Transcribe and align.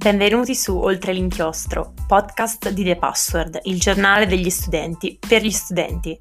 Benvenuti 0.00 0.54
su 0.54 0.78
Oltre 0.78 1.12
l'inchiostro, 1.12 1.92
podcast 2.06 2.70
di 2.70 2.84
The 2.84 2.94
Password, 2.94 3.58
il 3.64 3.80
giornale 3.80 4.26
degli 4.26 4.48
studenti 4.48 5.18
per 5.18 5.42
gli 5.42 5.50
studenti. 5.50 6.16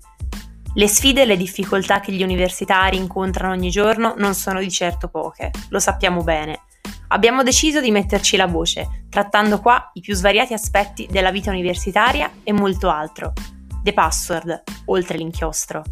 Le 0.73 0.87
sfide 0.87 1.21
e 1.21 1.25
le 1.25 1.37
difficoltà 1.37 1.99
che 1.99 2.11
gli 2.11 2.23
universitari 2.23 2.97
incontrano 2.97 3.53
ogni 3.53 3.69
giorno 3.69 4.15
non 4.17 4.33
sono 4.33 4.61
di 4.61 4.71
certo 4.71 5.09
poche, 5.09 5.51
lo 5.69 5.77
sappiamo 5.77 6.23
bene. 6.23 6.63
Abbiamo 7.09 7.43
deciso 7.43 7.79
di 7.79 7.91
metterci 7.91 8.35
la 8.35 8.47
voce, 8.47 9.05
trattando 9.11 9.59
qua 9.61 9.91
i 9.93 10.01
più 10.01 10.15
svariati 10.15 10.53
aspetti 10.53 11.07
della 11.07 11.29
vita 11.29 11.51
universitaria 11.51 12.31
e 12.41 12.53
molto 12.53 12.89
altro. 12.89 13.33
The 13.83 13.93
Password, 13.93 14.63
oltre 14.85 15.19
l'inchiostro. 15.19 15.83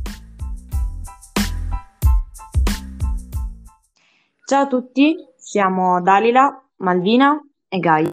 Ciao 4.43 4.64
a 4.64 4.68
tutti, 4.68 5.15
siamo 5.38 6.02
Dalila, 6.02 6.52
Malvina 6.78 7.39
e 7.75 7.79
Gai. 7.79 8.10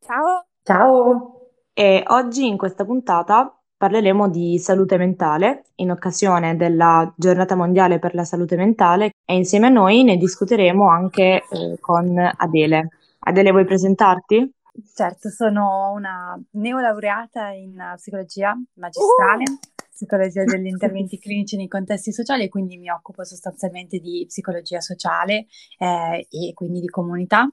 Ciao. 0.00 0.44
Ciao. 0.62 1.50
E 1.72 2.04
oggi 2.08 2.46
in 2.46 2.56
questa 2.56 2.84
puntata 2.84 3.52
parleremo 3.76 4.28
di 4.28 4.58
salute 4.58 4.96
mentale 4.96 5.64
in 5.76 5.90
occasione 5.90 6.56
della 6.56 7.12
Giornata 7.16 7.54
Mondiale 7.54 7.98
per 7.98 8.14
la 8.14 8.24
Salute 8.24 8.56
Mentale 8.56 9.12
e 9.24 9.36
insieme 9.36 9.66
a 9.66 9.70
noi 9.70 10.02
ne 10.02 10.16
discuteremo 10.16 10.88
anche 10.88 11.44
eh, 11.48 11.78
con 11.80 12.18
Adele. 12.18 12.88
Adele, 13.20 13.50
vuoi 13.50 13.64
presentarti? 13.64 14.52
Certo, 14.94 15.28
sono 15.28 15.92
una 15.92 16.40
neolaureata 16.52 17.50
in 17.50 17.74
psicologia 17.96 18.56
magistrale, 18.74 19.44
uh! 19.44 19.77
Psicologia 19.98 20.44
degli 20.44 20.66
interventi 20.70 21.18
clinici 21.18 21.56
nei 21.56 21.66
contesti 21.66 22.12
sociali 22.12 22.44
e 22.44 22.48
quindi 22.48 22.76
mi 22.76 22.88
occupo 22.88 23.24
sostanzialmente 23.24 23.98
di 23.98 24.24
psicologia 24.28 24.80
sociale 24.80 25.46
eh, 25.78 26.26
e 26.30 26.52
quindi 26.54 26.80
di 26.80 26.88
comunità. 26.88 27.48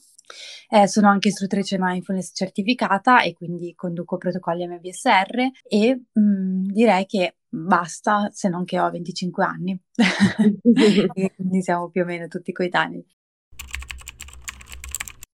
Eh, 0.69 0.88
sono 0.88 1.07
anche 1.07 1.27
istruttrice 1.27 1.77
mindfulness 1.79 2.31
certificata 2.33 3.21
e 3.21 3.33
quindi 3.33 3.75
conduco 3.75 4.17
protocolli 4.17 4.67
MBSR 4.67 5.49
e 5.67 6.01
mh, 6.11 6.19
mm, 6.19 6.66
direi 6.66 7.05
che 7.05 7.35
basta 7.47 8.29
se 8.31 8.49
non 8.49 8.63
che 8.63 8.79
ho 8.79 8.89
25 8.89 9.43
anni. 9.43 9.79
quindi 11.35 11.61
siamo 11.61 11.89
più 11.89 12.01
o 12.01 12.05
meno 12.05 12.27
tutti 12.27 12.51
coetanei. 12.51 13.05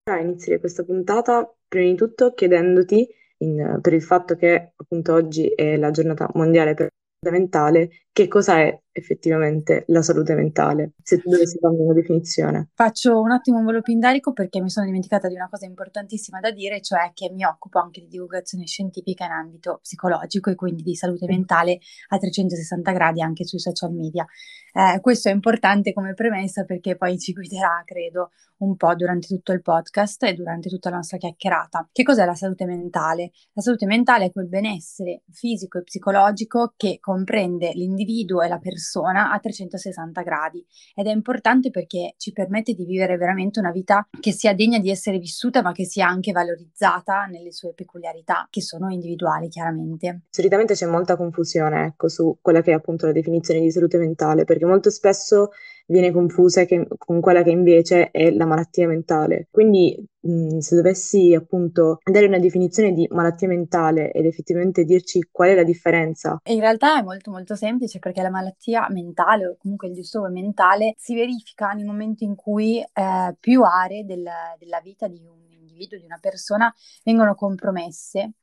Inizierei 0.04 0.60
questa 0.60 0.84
puntata 0.84 1.50
prima 1.68 1.92
di 1.92 1.96
tutto 1.96 2.34
chiedendoti, 2.34 3.08
in, 3.38 3.80
per 3.82 3.94
il 3.94 4.02
fatto 4.02 4.36
che 4.36 4.74
appunto 4.76 5.14
oggi 5.14 5.48
è 5.48 5.78
la 5.78 5.92
giornata 5.92 6.30
mondiale 6.34 6.74
per 6.74 6.90
la 7.24 7.32
mentale, 7.32 7.92
che 8.14 8.28
cosa 8.28 8.58
è 8.58 8.78
effettivamente 8.94 9.86
la 9.88 10.02
salute 10.02 10.36
mentale, 10.36 10.94
se 11.02 11.20
tu 11.20 11.30
dovessi 11.30 11.58
fare 11.60 11.76
una 11.78 11.94
definizione. 11.94 12.70
Faccio 12.74 13.22
un 13.22 13.32
attimo 13.32 13.60
un 13.60 13.64
volo 13.64 13.82
pindarico 13.82 14.34
perché 14.34 14.62
mi 14.62 14.70
sono 14.70 14.86
dimenticata 14.86 15.30
di 15.30 15.36
una 15.36 15.48
cosa 15.50 15.66
importantissima 15.66 16.40
da 16.40 16.52
dire, 16.52 16.82
cioè 16.82 17.12
che 17.14 17.32
mi 17.32 17.46
occupo 17.46 17.80
anche 17.80 18.02
di 18.02 18.08
divulgazione 18.08 18.66
scientifica 18.66 19.26
in 19.26 19.32
ambito 19.32 19.80
psicologico 19.82 20.50
e 20.50 20.56
quindi 20.56 20.84
di 20.84 20.96
salute 20.96 21.26
mentale 21.26 21.80
a 22.10 22.18
360 22.18 22.92
gradi 22.92 23.22
anche 23.22 23.46
sui 23.46 23.60
social 23.60 23.94
media. 23.94 24.26
Eh, 24.74 25.00
questo 25.00 25.30
è 25.30 25.32
importante 25.32 25.94
come 25.94 26.14
premessa 26.14 26.66
perché 26.66 26.98
poi 26.98 27.18
ci 27.18 27.32
guiderà, 27.32 27.82
credo, 27.86 28.32
un 28.62 28.76
po' 28.76 28.94
durante 28.96 29.28
tutto 29.28 29.52
il 29.54 29.62
podcast 29.62 30.24
e 30.24 30.34
durante 30.34 30.70
tutta 30.70 30.90
la 30.90 30.98
nostra 30.98 31.18
chiacchierata. 31.18 31.90
Che 31.92 32.04
cos'è 32.04 32.26
la 32.26 32.36
salute 32.36 32.66
mentale? 32.66 33.32
La 33.54 33.62
salute 33.62 33.86
mentale 33.86 34.26
è 34.26 34.32
quel 34.32 34.48
benessere 34.48 35.24
fisico 35.32 35.80
e 35.80 35.84
psicologico 35.84 36.74
che 36.78 37.00
comprende 37.00 37.72
l'individuo 37.74 38.01
e 38.42 38.48
la 38.48 38.58
persona 38.58 39.32
a 39.32 39.40
360 39.40 40.22
gradi 40.22 40.66
ed 40.96 41.08
è 41.08 41.12
importante 41.12 41.70
perché 41.70 42.16
ci 42.18 42.32
permette 42.32 42.74
di 42.74 42.86
vivere 42.86 43.18
veramente 43.18 43.60
una 43.60 43.72
vita 43.72 44.08
che 44.20 44.32
sia 44.32 44.54
degna 44.54 44.80
di 44.80 44.90
essere 44.90 45.18
vissuta 45.18 45.62
ma 45.62 45.72
che 45.72 45.86
sia 45.86 46.08
anche 46.08 46.32
valorizzata 46.32 47.26
nelle 47.26 47.52
sue 47.52 47.74
peculiarità 47.74 48.48
che 48.50 48.62
sono 48.62 48.92
individuali 48.92 49.50
chiaramente. 49.50 50.22
Solitamente 50.30 50.74
c'è 50.74 50.88
molta 50.88 51.16
confusione 51.16 51.86
ecco, 51.86 52.10
su 52.10 52.38
quella 52.42 52.62
che 52.62 52.72
è 52.72 52.74
appunto 52.74 53.06
la 53.06 53.12
definizione 53.12 53.60
di 53.60 53.72
salute 53.72 53.98
mentale 53.98 54.44
perché 54.44 54.66
molto 54.66 54.90
spesso 54.90 55.52
viene 55.92 56.12
confusa 56.12 56.66
che, 56.66 56.88
con 56.98 57.20
quella 57.20 57.44
che 57.44 57.52
invece 57.52 58.10
è 58.12 58.32
la 58.32 58.46
malattia 58.46 58.88
mentale. 58.88 59.48
Quindi 59.52 59.96
mh, 60.22 60.58
se 60.60 60.76
dovessi 60.76 61.34
appunto 61.34 62.00
dare 62.04 62.26
una 62.26 62.40
definizione 62.40 62.94
di 62.94 63.08
malattia 63.12 63.48
mentale 63.48 64.12
ed 64.12 64.26
effettivamente 64.26 64.86
dirci 64.86 65.28
qual 65.32 65.50
è 65.50 65.56
la 65.56 65.64
differenza. 65.64 66.40
In 66.46 66.60
realtà 66.60 67.00
è 67.00 67.04
molto 67.04 67.30
molto 67.30 67.56
semplice 67.56 68.00
perché 68.00 68.22
la 68.22 68.30
malattia 68.30 68.88
mentale 68.90 69.48
o 69.48 69.58
comunque 69.60 69.90
il 69.90 69.94
disturbo 69.94 70.30
mentale 70.30 70.94
si 70.98 71.14
verifica 71.14 71.72
nel 71.74 71.86
momento 71.86 72.24
in 72.24 72.36
cui 72.36 72.80
eh, 72.80 73.36
più 73.40 73.64
aree 73.64 74.06
del, 74.06 74.28
della 74.58 74.80
vita 74.82 75.08
di 75.08 75.22
un 75.26 75.40
individuo, 75.52 75.98
di 75.98 76.06
una 76.06 76.20
persona 76.20 76.74
vengono 77.04 77.36
compromesse 77.36 78.34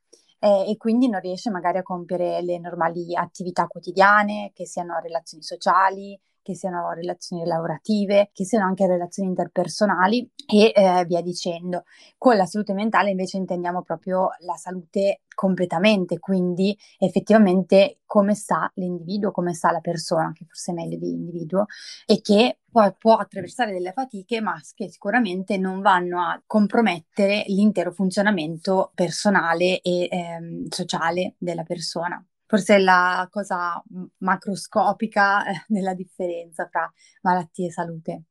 eh, 0.40 0.70
e 0.70 0.76
quindi 0.76 1.08
non 1.08 1.20
riesce 1.20 1.50
magari 1.50 1.78
a 1.78 1.82
compiere 1.82 2.42
le 2.42 2.58
normali 2.58 3.16
attività 3.16 3.66
quotidiane, 3.66 4.52
che 4.54 4.66
siano 4.66 4.98
relazioni 5.00 5.42
sociali, 5.42 6.18
che 6.48 6.54
siano 6.54 6.90
relazioni 6.92 7.44
lavorative, 7.44 8.30
che 8.32 8.46
siano 8.46 8.64
anche 8.64 8.86
relazioni 8.86 9.28
interpersonali 9.28 10.30
e 10.46 10.72
eh, 10.74 11.04
via 11.04 11.20
dicendo. 11.20 11.84
Con 12.16 12.36
la 12.36 12.46
salute 12.46 12.72
mentale 12.72 13.10
invece 13.10 13.36
intendiamo 13.36 13.82
proprio 13.82 14.30
la 14.40 14.54
salute 14.54 15.20
completamente, 15.34 16.18
quindi 16.18 16.76
effettivamente 16.98 17.98
come 18.06 18.34
sta 18.34 18.70
l'individuo, 18.76 19.30
come 19.30 19.52
sta 19.52 19.70
la 19.70 19.80
persona, 19.80 20.32
che 20.32 20.46
forse 20.46 20.70
è 20.72 20.74
meglio 20.74 20.96
di 20.96 21.10
individuo, 21.10 21.66
e 22.06 22.22
che 22.22 22.60
poi 22.70 22.94
può 22.96 23.16
attraversare 23.16 23.70
delle 23.70 23.92
fatiche, 23.92 24.40
ma 24.40 24.58
che 24.74 24.88
sicuramente 24.88 25.58
non 25.58 25.82
vanno 25.82 26.22
a 26.22 26.40
compromettere 26.46 27.44
l'intero 27.48 27.92
funzionamento 27.92 28.90
personale 28.94 29.80
e 29.82 30.08
ehm, 30.10 30.68
sociale 30.68 31.34
della 31.36 31.62
persona 31.62 32.24
forse 32.48 32.76
è 32.76 32.78
la 32.78 33.28
cosa 33.30 33.80
macroscopica 34.18 35.46
eh, 35.46 35.64
della 35.68 35.94
differenza 35.94 36.66
tra 36.66 36.90
malattie 37.22 37.66
e 37.66 37.70
salute. 37.70 38.22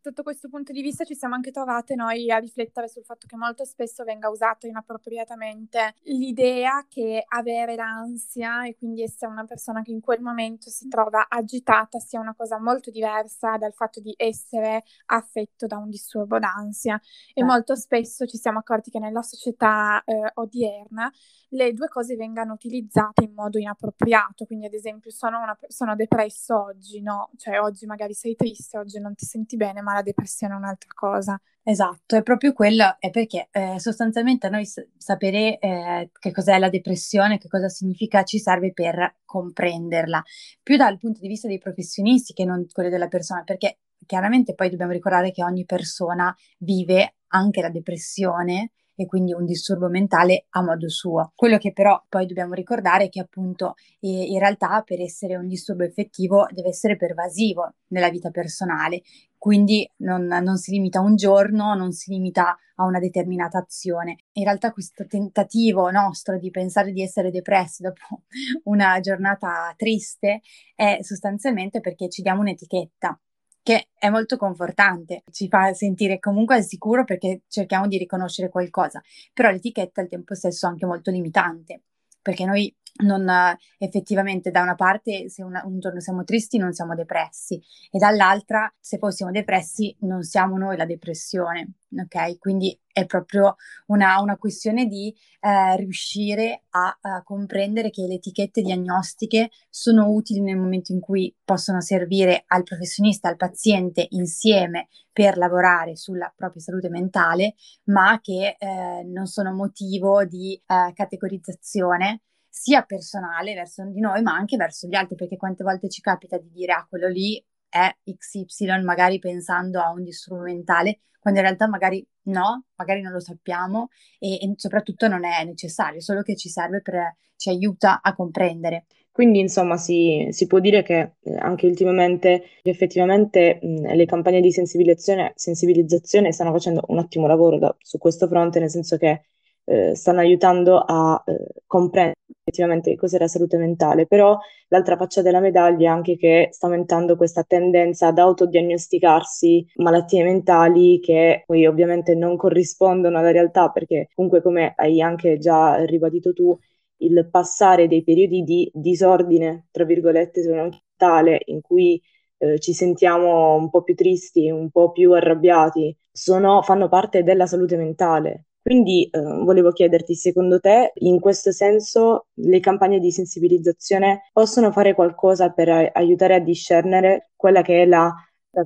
Sotto 0.00 0.22
questo 0.22 0.48
punto 0.48 0.72
di 0.72 0.82
vista 0.82 1.04
ci 1.04 1.14
siamo 1.14 1.34
anche 1.34 1.50
trovate 1.50 1.94
noi 1.94 2.30
a 2.30 2.38
riflettere 2.38 2.88
sul 2.88 3.04
fatto 3.04 3.26
che 3.26 3.36
molto 3.36 3.64
spesso 3.64 4.04
venga 4.04 4.28
usata 4.28 4.66
inappropriatamente 4.66 5.94
l'idea 6.02 6.84
che 6.88 7.24
avere 7.26 7.74
l'ansia 7.74 8.66
e 8.66 8.76
quindi 8.76 9.02
essere 9.02 9.30
una 9.30 9.44
persona 9.44 9.82
che 9.82 9.90
in 9.90 10.00
quel 10.00 10.20
momento 10.20 10.68
si 10.68 10.88
trova 10.88 11.26
agitata 11.28 11.98
sia 11.98 12.20
una 12.20 12.34
cosa 12.34 12.58
molto 12.60 12.90
diversa 12.90 13.56
dal 13.56 13.72
fatto 13.72 14.00
di 14.00 14.12
essere 14.16 14.82
affetto 15.06 15.66
da 15.66 15.78
un 15.78 15.88
disturbo 15.88 16.38
d'ansia 16.38 17.00
e 17.32 17.40
eh. 17.40 17.44
molto 17.44 17.74
spesso 17.74 18.26
ci 18.26 18.36
siamo 18.36 18.58
accorti 18.58 18.90
che 18.90 18.98
nella 18.98 19.22
società 19.22 20.02
eh, 20.04 20.30
odierna 20.34 21.10
le 21.52 21.72
due 21.72 21.88
cose 21.88 22.16
vengano 22.16 22.52
utilizzate 22.52 23.24
in 23.24 23.32
modo 23.34 23.58
inappropriato, 23.58 24.46
quindi 24.46 24.66
ad 24.66 24.72
esempio 24.72 25.10
sono, 25.10 25.38
una, 25.38 25.56
sono 25.68 25.94
depresso 25.94 26.62
oggi, 26.62 27.00
no? 27.02 27.30
Cioè 27.36 27.60
oggi 27.60 27.86
magari 27.86 28.14
sei 28.14 28.34
triste, 28.34 28.78
oggi 28.78 28.98
non 28.98 29.14
ti 29.14 29.26
senti 29.26 29.56
bene, 29.56 29.61
ma 29.82 29.94
la 29.94 30.02
depressione 30.02 30.54
è 30.54 30.56
un'altra 30.56 30.90
cosa. 30.94 31.40
Esatto, 31.64 32.16
è 32.16 32.22
proprio 32.22 32.52
quello, 32.52 32.96
è 32.98 33.10
perché 33.10 33.48
eh, 33.52 33.78
sostanzialmente 33.78 34.48
a 34.48 34.50
noi 34.50 34.66
s- 34.66 34.84
sapere 34.96 35.58
eh, 35.60 36.10
che 36.18 36.32
cos'è 36.32 36.58
la 36.58 36.68
depressione, 36.68 37.38
che 37.38 37.46
cosa 37.46 37.68
significa, 37.68 38.24
ci 38.24 38.40
serve 38.40 38.72
per 38.72 39.18
comprenderla, 39.24 40.20
più 40.60 40.76
dal 40.76 40.98
punto 40.98 41.20
di 41.20 41.28
vista 41.28 41.46
dei 41.46 41.58
professionisti 41.58 42.32
che 42.32 42.44
non 42.44 42.66
quello 42.72 42.88
della 42.88 43.06
persona, 43.06 43.44
perché 43.44 43.78
chiaramente 44.04 44.54
poi 44.54 44.70
dobbiamo 44.70 44.90
ricordare 44.90 45.30
che 45.30 45.44
ogni 45.44 45.64
persona 45.64 46.34
vive 46.58 47.14
anche 47.28 47.60
la 47.60 47.70
depressione 47.70 48.72
e 48.94 49.06
quindi 49.06 49.32
un 49.32 49.44
disturbo 49.44 49.88
mentale 49.88 50.46
a 50.50 50.62
modo 50.62 50.88
suo. 50.88 51.32
Quello 51.34 51.58
che 51.58 51.72
però 51.72 52.02
poi 52.08 52.26
dobbiamo 52.26 52.54
ricordare 52.54 53.04
è 53.04 53.08
che 53.08 53.20
appunto 53.20 53.74
eh, 54.00 54.08
in 54.08 54.38
realtà 54.38 54.82
per 54.82 55.00
essere 55.00 55.36
un 55.36 55.46
disturbo 55.46 55.84
effettivo 55.84 56.46
deve 56.50 56.68
essere 56.68 56.96
pervasivo 56.96 57.74
nella 57.88 58.10
vita 58.10 58.30
personale, 58.30 59.02
quindi 59.38 59.88
non, 59.96 60.24
non, 60.26 60.56
si 60.56 60.70
limita 60.70 61.00
a 61.00 61.02
un 61.02 61.16
giorno, 61.16 61.74
non 61.74 61.92
si 61.92 62.12
limita 62.12 62.56
a 62.76 62.84
una 62.84 63.00
determinata 63.00 63.58
azione. 63.58 64.18
In 64.34 64.44
realtà 64.44 64.72
questo 64.72 65.06
tentativo 65.06 65.90
nostro 65.90 66.38
di 66.38 66.50
pensare 66.50 66.92
di 66.92 67.02
essere 67.02 67.30
depressi 67.30 67.82
dopo 67.82 68.22
una 68.64 69.00
giornata 69.00 69.74
triste 69.76 70.42
è 70.76 70.98
sostanzialmente 71.02 71.80
perché 71.80 72.08
ci 72.08 72.22
diamo 72.22 72.40
un'etichetta 72.40 73.18
che 73.62 73.88
è 73.96 74.08
molto 74.08 74.36
confortante, 74.36 75.22
ci 75.30 75.48
fa 75.48 75.72
sentire 75.72 76.18
comunque 76.18 76.56
al 76.56 76.64
sicuro 76.64 77.04
perché 77.04 77.42
cerchiamo 77.48 77.86
di 77.86 77.98
riconoscere 77.98 78.48
qualcosa, 78.48 79.00
però 79.32 79.50
l'etichetta 79.50 80.00
al 80.00 80.08
tempo 80.08 80.34
stesso 80.34 80.66
è 80.66 80.70
anche 80.70 80.86
molto 80.86 81.10
limitante, 81.10 81.82
perché 82.20 82.44
noi 82.44 82.74
non, 83.02 83.56
effettivamente 83.78 84.50
da 84.50 84.62
una 84.62 84.74
parte 84.74 85.28
se 85.28 85.42
una, 85.42 85.62
un 85.64 85.78
giorno 85.80 86.00
siamo 86.00 86.24
tristi 86.24 86.58
non 86.58 86.72
siamo 86.72 86.94
depressi 86.94 87.60
e 87.90 87.98
dall'altra 87.98 88.72
se 88.78 88.98
poi 88.98 89.12
siamo 89.12 89.32
depressi 89.32 89.96
non 90.00 90.22
siamo 90.22 90.58
noi 90.58 90.76
la 90.76 90.84
depressione, 90.84 91.72
ok? 91.96 92.38
Quindi 92.38 92.78
è 92.92 93.06
proprio 93.06 93.56
una, 93.86 94.20
una 94.20 94.36
questione 94.36 94.86
di 94.86 95.14
eh, 95.40 95.76
riuscire 95.76 96.64
a, 96.70 96.98
a, 97.00 97.22
comprendere 97.22 97.88
che 97.88 98.02
le 98.02 98.14
etichette 98.14 98.60
diagnostiche 98.60 99.50
sono 99.70 100.10
utili 100.10 100.40
nel 100.40 100.58
momento 100.58 100.92
in 100.92 101.00
cui 101.00 101.34
possono 101.42 101.80
servire 101.80 102.44
al 102.48 102.62
professionista, 102.62 103.28
al 103.28 103.36
paziente 103.36 104.06
insieme 104.10 104.88
per 105.10 105.38
lavorare 105.38 105.96
sulla 105.96 106.32
propria 106.36 106.60
salute 106.60 106.90
mentale, 106.90 107.54
ma 107.84 108.20
che 108.20 108.56
eh, 108.58 109.02
non 109.04 109.26
sono 109.26 109.52
motivo 109.54 110.24
di 110.24 110.54
eh, 110.54 110.92
categorizzazione 110.92 112.20
sia 112.54 112.82
personale 112.82 113.54
verso 113.54 113.82
di 113.86 113.98
noi, 113.98 114.20
ma 114.20 114.34
anche 114.34 114.58
verso 114.58 114.86
gli 114.86 114.94
altri, 114.94 115.16
perché 115.16 115.38
quante 115.38 115.64
volte 115.64 115.88
ci 115.88 116.02
capita 116.02 116.36
di 116.36 116.50
dire 116.50 116.72
ah, 116.72 116.86
quello 116.86 117.08
lì 117.08 117.42
è 117.66 117.90
XY, 118.04 118.82
magari 118.84 119.18
pensando 119.18 119.80
a 119.80 119.90
un 119.90 120.02
disturbo 120.02 120.42
mentale, 120.42 121.00
quando 121.18 121.40
in 121.40 121.46
realtà 121.46 121.66
magari 121.66 122.06
no, 122.24 122.66
magari 122.74 123.00
non 123.00 123.12
lo 123.12 123.20
sappiamo 123.20 123.88
e, 124.18 124.34
e 124.34 124.52
soprattutto 124.56 125.08
non 125.08 125.24
è 125.24 125.42
necessario, 125.44 126.00
solo 126.02 126.20
che 126.20 126.36
ci 126.36 126.50
serve 126.50 126.82
per, 126.82 127.16
ci 127.36 127.48
aiuta 127.48 128.02
a 128.02 128.14
comprendere. 128.14 128.84
Quindi 129.10 129.40
insomma 129.40 129.78
si, 129.78 130.26
si, 130.30 130.46
può 130.46 130.58
dire 130.58 130.82
che 130.82 131.14
eh, 131.22 131.34
anche 131.38 131.66
ultimamente 131.66 132.44
effettivamente 132.62 133.60
mh, 133.62 133.94
le 133.94 134.04
campagne 134.04 134.42
di 134.42 134.52
sensibilizzazione, 134.52 135.32
sensibilizzazione, 135.36 136.32
stanno 136.32 136.52
facendo 136.52 136.82
un 136.88 136.98
ottimo 136.98 137.26
lavoro 137.26 137.58
da, 137.58 137.74
su 137.80 137.96
questo 137.96 138.28
fronte, 138.28 138.60
nel 138.60 138.70
senso 138.70 138.98
che 138.98 139.24
eh, 139.64 139.94
stanno 139.94 140.20
aiutando 140.20 140.78
a 140.78 141.22
eh, 141.26 141.62
comprendere 141.66 142.20
effettivamente 142.44 142.96
cos'è 142.96 143.18
la 143.18 143.28
salute 143.28 143.56
mentale, 143.56 144.06
però 144.06 144.36
l'altra 144.68 144.96
faccia 144.96 145.22
della 145.22 145.40
medaglia 145.40 145.88
è 145.88 145.92
anche 145.92 146.16
che 146.16 146.48
sta 146.50 146.66
aumentando 146.66 147.16
questa 147.16 147.44
tendenza 147.44 148.08
ad 148.08 148.18
autodiagnosticarsi 148.18 149.66
malattie 149.76 150.24
mentali 150.24 150.98
che 151.00 151.44
poi 151.46 151.66
ovviamente 151.66 152.14
non 152.14 152.36
corrispondono 152.36 153.18
alla 153.18 153.30
realtà 153.30 153.68
perché 153.70 154.08
comunque 154.14 154.42
come 154.42 154.74
hai 154.76 155.00
anche 155.00 155.38
già 155.38 155.84
ribadito 155.84 156.32
tu, 156.32 156.56
il 156.98 157.28
passare 157.30 157.88
dei 157.88 158.02
periodi 158.04 158.42
di 158.42 158.70
disordine, 158.74 159.66
tra 159.70 159.84
virgolette, 159.84 160.42
mentale 160.48 161.40
in 161.46 161.60
cui 161.60 162.00
eh, 162.38 162.58
ci 162.60 162.72
sentiamo 162.72 163.54
un 163.54 163.70
po' 163.70 163.82
più 163.82 163.94
tristi, 163.94 164.50
un 164.50 164.70
po' 164.70 164.92
più 164.92 165.12
arrabbiati, 165.12 165.96
sono, 166.10 166.62
fanno 166.62 166.88
parte 166.88 167.22
della 167.22 167.46
salute 167.46 167.76
mentale 167.76 168.46
quindi 168.62 169.08
eh, 169.10 169.20
volevo 169.20 169.72
chiederti, 169.72 170.14
secondo 170.14 170.60
te, 170.60 170.92
in 170.96 171.18
questo 171.18 171.50
senso, 171.50 172.26
le 172.34 172.60
campagne 172.60 173.00
di 173.00 173.10
sensibilizzazione 173.10 174.28
possono 174.32 174.70
fare 174.70 174.94
qualcosa 174.94 175.50
per 175.50 175.90
aiutare 175.92 176.36
a 176.36 176.38
discernere 176.38 177.30
quella 177.34 177.62
che 177.62 177.82
è 177.82 177.86
la, 177.86 178.14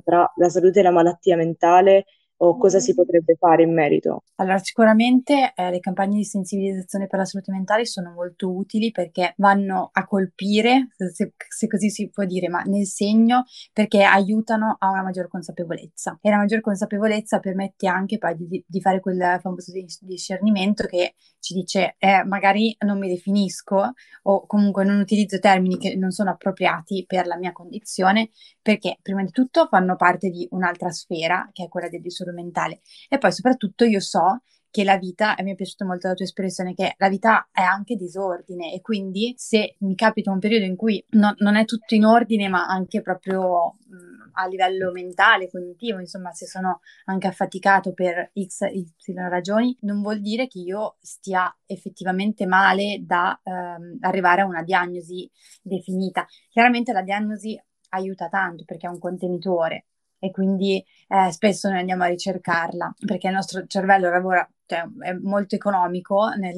tra 0.03 0.31
la 0.35 0.49
salute 0.49 0.79
e 0.79 0.83
la 0.83 0.91
malattia 0.91 1.35
mentale 1.35 2.05
o 2.37 2.57
cosa 2.57 2.79
si 2.79 2.93
potrebbe 2.93 3.35
fare 3.35 3.63
in 3.63 3.73
merito? 3.73 4.23
Allora, 4.35 4.57
sicuramente 4.59 5.53
eh, 5.55 5.71
le 5.71 5.79
campagne 5.79 6.17
di 6.17 6.23
sensibilizzazione 6.23 7.07
per 7.07 7.19
la 7.19 7.25
salute 7.25 7.51
mentale 7.51 7.85
sono 7.85 8.11
molto 8.11 8.53
utili 8.53 8.91
perché 8.91 9.33
vanno 9.37 9.89
a 9.91 10.05
colpire, 10.05 10.89
se, 10.95 11.33
se, 11.47 11.67
così 11.67 11.89
si 11.89 12.09
può 12.09 12.25
dire, 12.25 12.49
ma 12.49 12.61
nel 12.61 12.85
segno 12.85 13.45
perché 13.73 14.03
aiutano 14.03 14.75
a 14.77 14.89
una 14.89 15.03
maggior 15.03 15.27
consapevolezza. 15.27 16.19
E 16.21 16.29
la 16.29 16.37
maggior 16.37 16.61
consapevolezza 16.61 17.39
permette 17.39 17.87
anche 17.87 18.17
poi 18.17 18.35
di, 18.35 18.63
di 18.67 18.81
fare 18.81 18.99
quel 18.99 19.39
famoso 19.41 19.71
discernimento 20.01 20.85
che 20.85 21.15
ci 21.39 21.53
dice 21.53 21.95
eh, 21.99 22.23
magari 22.23 22.75
non 22.79 22.99
mi 22.99 23.07
definisco 23.07 23.93
o 24.23 24.45
comunque 24.45 24.83
non 24.83 24.99
utilizzo 24.99 25.39
termini 25.39 25.77
che 25.77 25.95
non 25.95 26.11
sono 26.11 26.31
appropriati 26.31 27.05
per 27.07 27.25
la 27.25 27.37
mia 27.37 27.51
condizione 27.51 28.29
perché 28.67 28.97
prima 29.01 29.23
di 29.23 29.31
tutto 29.31 29.67
fanno 29.67 29.95
parte 29.95 30.29
di 30.29 30.45
un'altra 30.51 30.89
sfera 30.91 31.49
che 31.53 31.63
è 31.63 31.67
quella 31.69 31.87
del 31.87 32.01
disturbo 32.01 32.33
mentale 32.33 32.81
e 33.07 33.17
poi 33.17 33.31
soprattutto 33.31 33.85
io 33.85 34.01
so 34.01 34.41
che 34.69 34.83
la 34.83 34.97
vita, 34.97 35.35
e 35.35 35.43
mi 35.43 35.53
è 35.53 35.55
piaciuta 35.55 35.85
molto 35.85 36.09
la 36.09 36.13
tua 36.13 36.25
espressione, 36.25 36.73
che 36.73 36.95
la 36.97 37.07
vita 37.07 37.47
è 37.53 37.61
anche 37.61 37.95
disordine 37.95 38.73
e 38.73 38.81
quindi 38.81 39.33
se 39.37 39.77
mi 39.79 39.95
capita 39.95 40.31
un 40.31 40.39
periodo 40.39 40.65
in 40.65 40.75
cui 40.75 41.01
no, 41.11 41.33
non 41.37 41.55
è 41.55 41.63
tutto 41.63 41.95
in 41.95 42.03
ordine 42.03 42.49
ma 42.49 42.65
anche 42.67 43.01
proprio 43.01 43.77
mh, 43.87 44.31
a 44.33 44.45
livello 44.47 44.91
mentale, 44.91 45.49
cognitivo, 45.49 45.99
insomma 46.01 46.33
se 46.33 46.45
sono 46.45 46.81
anche 47.05 47.27
affaticato 47.27 47.93
per 47.93 48.31
x, 48.37 48.63
y 48.69 48.85
ragioni, 49.29 49.75
non 49.83 50.01
vuol 50.01 50.19
dire 50.19 50.47
che 50.47 50.59
io 50.59 50.97
stia 50.99 51.55
effettivamente 51.65 52.45
male 52.45 53.01
da 53.01 53.39
ehm, 53.41 53.99
arrivare 54.01 54.41
a 54.41 54.45
una 54.45 54.61
diagnosi 54.61 55.31
definita. 55.61 56.25
Chiaramente 56.49 56.91
la 56.91 57.01
diagnosi 57.01 57.57
aiuta 57.89 58.29
tanto 58.29 58.63
perché 58.65 58.87
è 58.87 58.89
un 58.89 58.99
contenitore 58.99 59.85
e 60.19 60.31
quindi 60.31 60.83
eh, 61.07 61.31
spesso 61.31 61.69
noi 61.69 61.79
andiamo 61.79 62.03
a 62.03 62.07
ricercarla 62.07 62.95
perché 63.05 63.27
il 63.27 63.33
nostro 63.33 63.65
cervello 63.67 64.09
lavora, 64.09 64.47
cioè 64.65 64.83
è 64.99 65.13
molto 65.13 65.55
economico 65.55 66.29
nel, 66.37 66.57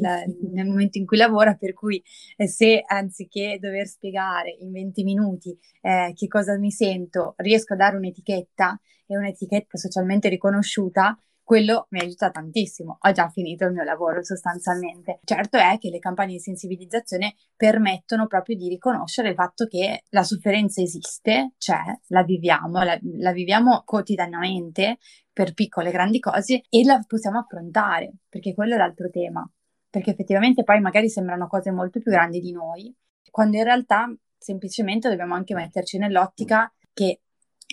nel 0.51 0.65
momento 0.65 0.97
in 0.97 1.05
cui 1.05 1.17
lavora, 1.17 1.55
per 1.55 1.73
cui 1.73 2.01
eh, 2.37 2.47
se 2.47 2.83
anziché 2.85 3.57
dover 3.59 3.87
spiegare 3.87 4.55
in 4.59 4.71
20 4.71 5.03
minuti 5.03 5.57
eh, 5.81 6.13
che 6.15 6.27
cosa 6.27 6.57
mi 6.57 6.71
sento, 6.71 7.33
riesco 7.37 7.73
a 7.73 7.77
dare 7.77 7.97
un'etichetta 7.97 8.79
e 9.05 9.17
un'etichetta 9.17 9.77
socialmente 9.77 10.29
riconosciuta, 10.29 11.19
quello 11.49 11.87
mi 11.89 11.99
aiuta 11.99 12.29
tantissimo. 12.29 12.99
Ho 13.01 13.11
già 13.11 13.27
finito 13.29 13.65
il 13.65 13.71
mio 13.71 13.83
lavoro 13.83 14.23
sostanzialmente. 14.23 15.19
Certo 15.23 15.57
è 15.57 15.79
che 15.79 15.89
le 15.89 15.97
campagne 15.97 16.33
di 16.33 16.39
sensibilizzazione 16.39 17.33
permettono 17.55 18.27
proprio 18.27 18.55
di 18.55 18.69
riconoscere 18.69 19.29
il 19.29 19.33
fatto 19.33 19.65
che 19.65 20.03
la 20.09 20.21
sofferenza 20.21 20.79
esiste, 20.79 21.53
c'è, 21.57 21.81
la 22.09 22.21
viviamo, 22.21 22.83
la, 22.83 22.95
la 23.17 23.31
viviamo 23.31 23.81
quotidianamente 23.83 24.99
per 25.33 25.55
piccole 25.55 25.89
e 25.89 25.91
grandi 25.91 26.19
cose 26.19 26.61
e 26.69 26.85
la 26.85 27.03
possiamo 27.07 27.39
affrontare, 27.39 28.17
perché 28.29 28.53
quello 28.53 28.75
è 28.75 28.77
l'altro 28.77 29.09
tema. 29.09 29.43
Perché 29.89 30.11
effettivamente 30.11 30.61
poi 30.61 30.79
magari 30.79 31.09
sembrano 31.09 31.47
cose 31.47 31.71
molto 31.71 31.99
più 31.99 32.11
grandi 32.11 32.39
di 32.41 32.51
noi, 32.51 32.95
quando 33.31 33.57
in 33.57 33.63
realtà 33.63 34.05
semplicemente 34.37 35.09
dobbiamo 35.09 35.33
anche 35.33 35.55
metterci 35.55 35.97
nell'ottica 35.97 36.71
che 36.93 37.21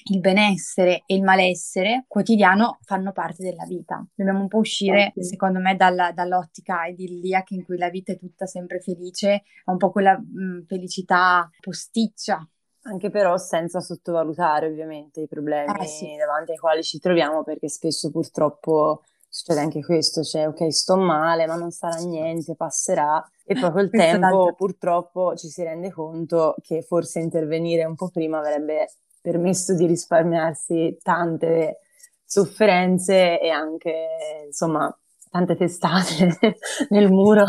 il 0.09 0.21
benessere 0.21 1.03
e 1.07 1.15
il 1.15 1.23
malessere 1.23 2.05
quotidiano 2.07 2.79
fanno 2.83 3.13
parte 3.13 3.43
della 3.43 3.65
vita. 3.65 4.05
Dobbiamo 4.15 4.41
un 4.41 4.49
po' 4.49 4.59
uscire, 4.59 5.09
okay. 5.11 5.25
secondo 5.25 5.59
me, 5.59 5.77
dalla, 5.77 6.13
dall'ottica 6.13 6.87
idilliaca 6.87 7.55
in 7.55 7.65
cui 7.65 7.79
la 7.79 7.89
vita 7.89 8.13
è 8.13 8.19
tutta 8.19 8.47
sempre 8.47 8.81
felice, 8.81 9.43
a 9.65 9.73
un 9.73 9.79
po' 9.79 9.91
quella 9.91 10.17
mh, 10.19 10.67
felicità 10.67 11.49
posticcia. 11.61 12.47
Anche 12.83 13.11
però 13.11 13.37
senza 13.37 13.81
sottovalutare 13.81 14.69
ovviamente 14.69 15.21
i 15.21 15.27
problemi 15.27 15.73
eh, 15.81 15.87
sì. 15.87 16.15
davanti 16.17 16.53
ai 16.53 16.59
quali 16.59 16.85
ci 16.85 17.01
troviamo, 17.01 17.43
perché 17.43 17.69
spesso 17.69 18.11
purtroppo 18.11 19.03
succede 19.29 19.61
anche 19.61 19.83
questo, 19.83 20.23
cioè 20.23 20.47
ok 20.47 20.73
sto 20.73 20.97
male 20.97 21.47
ma 21.47 21.57
non 21.57 21.73
sarà 21.73 21.97
niente, 21.97 22.55
passerà 22.55 23.23
e 23.45 23.55
poi 23.59 23.73
col 23.73 23.91
tempo 23.91 24.55
purtroppo 24.57 25.35
ci 25.35 25.49
si 25.49 25.63
rende 25.65 25.91
conto 25.91 26.55
che 26.63 26.83
forse 26.83 27.19
intervenire 27.19 27.85
un 27.85 27.97
po' 27.97 28.09
prima 28.09 28.39
avrebbe 28.39 28.87
permesso 29.27 29.75
di 29.75 29.87
risparmiarsi 29.87 30.99
tante 31.03 31.81
sofferenze 32.25 33.41
e 33.41 33.49
anche, 33.49 34.45
insomma, 34.47 34.97
tante 35.37 35.57
testate 35.57 36.39
nel 36.89 37.11
muro. 37.11 37.45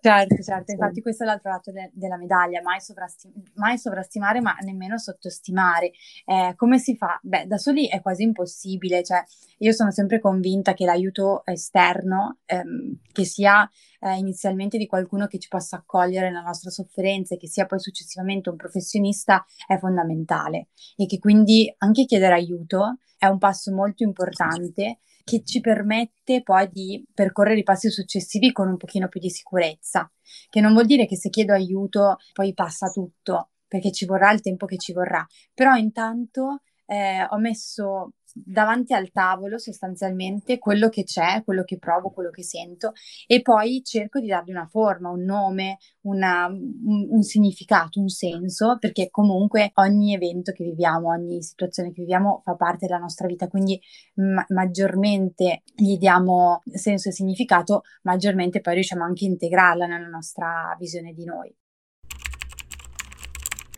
certo, 0.00 0.42
certo, 0.42 0.72
infatti 0.72 1.02
questo 1.02 1.24
è 1.24 1.26
l'altro 1.26 1.50
lato 1.50 1.70
de- 1.70 1.90
della 1.92 2.16
medaglia, 2.16 2.62
mai, 2.62 2.80
sovrastim- 2.80 3.34
mai, 3.54 3.78
sovrastimare 3.78 4.40
ma 4.40 4.56
nemmeno 4.60 4.96
sottostimare. 4.96 5.92
Eh, 6.24 6.54
come 6.56 6.78
si 6.78 6.96
fa? 6.96 7.18
Beh, 7.22 7.46
da 7.46 7.58
soli 7.58 7.86
è 7.88 8.00
quasi 8.00 8.22
impossibile, 8.22 9.02
cioè 9.02 9.22
io 9.58 9.72
sono 9.72 9.90
sempre 9.90 10.20
convinta 10.20 10.72
che 10.72 10.86
l'aiuto 10.86 11.44
esterno, 11.44 12.38
ehm, 12.46 13.00
che 13.12 13.24
sia 13.24 13.68
eh, 14.00 14.14
inizialmente 14.14 14.78
di 14.78 14.86
qualcuno 14.86 15.26
che 15.26 15.38
ci 15.38 15.48
possa 15.48 15.76
accogliere 15.76 16.28
nella 16.28 16.42
nostra 16.42 16.70
sofferenza 16.70 17.34
e 17.34 17.38
che 17.38 17.48
sia 17.48 17.66
poi 17.66 17.80
successivamente 17.80 18.48
un 18.48 18.56
professionista, 18.56 19.44
è 19.66 19.76
fondamentale 19.76 20.68
e 20.96 21.06
che 21.06 21.18
quindi 21.18 21.72
anche 21.78 22.04
chiedere 22.04 22.34
aiuto 22.34 22.98
è 23.18 23.26
un 23.26 23.38
passo 23.38 23.72
molto 23.72 24.04
importante 24.04 25.00
che 25.28 25.42
ci 25.44 25.60
permette 25.60 26.42
poi 26.42 26.70
di 26.70 27.04
percorrere 27.12 27.58
i 27.58 27.62
passi 27.62 27.90
successivi 27.90 28.50
con 28.50 28.66
un 28.66 28.78
pochino 28.78 29.08
più 29.08 29.20
di 29.20 29.28
sicurezza, 29.28 30.10
che 30.48 30.62
non 30.62 30.72
vuol 30.72 30.86
dire 30.86 31.04
che 31.04 31.16
se 31.16 31.28
chiedo 31.28 31.52
aiuto 31.52 32.16
poi 32.32 32.54
passa 32.54 32.88
tutto, 32.88 33.50
perché 33.68 33.92
ci 33.92 34.06
vorrà 34.06 34.32
il 34.32 34.40
tempo 34.40 34.64
che 34.64 34.78
ci 34.78 34.94
vorrà, 34.94 35.26
però 35.52 35.74
intanto 35.74 36.62
eh, 36.88 37.26
ho 37.28 37.38
messo 37.38 38.12
davanti 38.32 38.94
al 38.94 39.10
tavolo 39.10 39.58
sostanzialmente 39.58 40.58
quello 40.58 40.88
che 40.88 41.04
c'è, 41.04 41.42
quello 41.44 41.64
che 41.64 41.78
provo, 41.78 42.10
quello 42.10 42.30
che 42.30 42.42
sento 42.42 42.92
e 43.26 43.42
poi 43.42 43.82
cerco 43.84 44.20
di 44.20 44.28
dargli 44.28 44.50
una 44.50 44.66
forma, 44.66 45.10
un 45.10 45.22
nome, 45.22 45.78
una, 46.02 46.46
un, 46.46 47.06
un, 47.10 47.22
significato, 47.22 48.00
un 48.00 48.08
senso, 48.08 48.78
perché 48.78 49.10
comunque 49.10 49.70
ogni 49.74 50.14
evento 50.14 50.52
che 50.52 50.64
viviamo, 50.64 51.08
ogni 51.08 51.42
situazione 51.42 51.92
che 51.92 52.00
viviamo 52.00 52.40
fa 52.44 52.54
parte 52.54 52.86
della 52.86 52.98
nostra 52.98 53.26
vita, 53.26 53.48
quindi 53.48 53.80
ma- 54.14 54.44
maggiormente 54.48 55.62
gli 55.74 55.96
diamo 55.98 56.62
senso 56.72 57.08
e 57.08 57.12
significato, 57.12 57.82
maggiormente 58.02 58.60
poi 58.60 58.74
riusciamo 58.74 59.04
anche 59.04 59.24
a 59.26 59.28
integrarla 59.28 59.86
nella 59.86 60.08
nostra 60.08 60.74
visione 60.78 61.12
di 61.12 61.24
noi. 61.24 61.54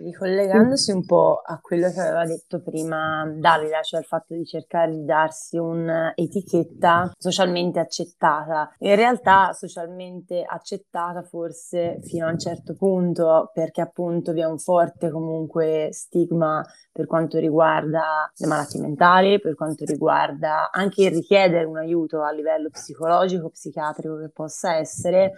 Ricollegandosi 0.00 0.92
un 0.92 1.04
po' 1.04 1.42
a 1.45 1.59
quello 1.61 1.90
che 1.92 2.00
aveva 2.00 2.25
detto 2.25 2.62
prima 2.62 3.30
Davida, 3.37 3.83
cioè 3.83 4.00
il 4.00 4.07
fatto 4.07 4.33
di 4.33 4.47
cercare 4.47 4.92
di 4.92 5.04
darsi 5.04 5.59
un'etichetta 5.59 7.12
socialmente 7.19 7.80
accettata. 7.80 8.75
In 8.78 8.97
realtà 8.97 9.52
socialmente 9.52 10.42
accettata 10.42 11.23
forse 11.23 11.99
fino 12.00 12.26
a 12.26 12.30
un 12.30 12.38
certo 12.38 12.75
punto, 12.75 13.50
perché 13.52 13.83
appunto 13.83 14.33
vi 14.33 14.40
è 14.40 14.47
un 14.47 14.59
forte 14.59 15.11
comunque 15.11 15.90
stigma 15.92 16.64
per 16.90 17.07
quanto 17.07 17.38
riguarda 17.38 18.30
le 18.35 18.47
malattie 18.47 18.80
mentali, 18.80 19.38
per 19.38 19.54
quanto 19.54 19.85
riguarda 19.85 20.71
anche 20.71 21.04
il 21.04 21.11
richiedere 21.11 21.66
un 21.66 21.76
aiuto 21.76 22.23
a 22.23 22.33
livello 22.33 22.71
psicologico, 22.71 23.50
psichiatrico 23.50 24.16
che 24.16 24.30
possa 24.30 24.76
essere, 24.76 25.33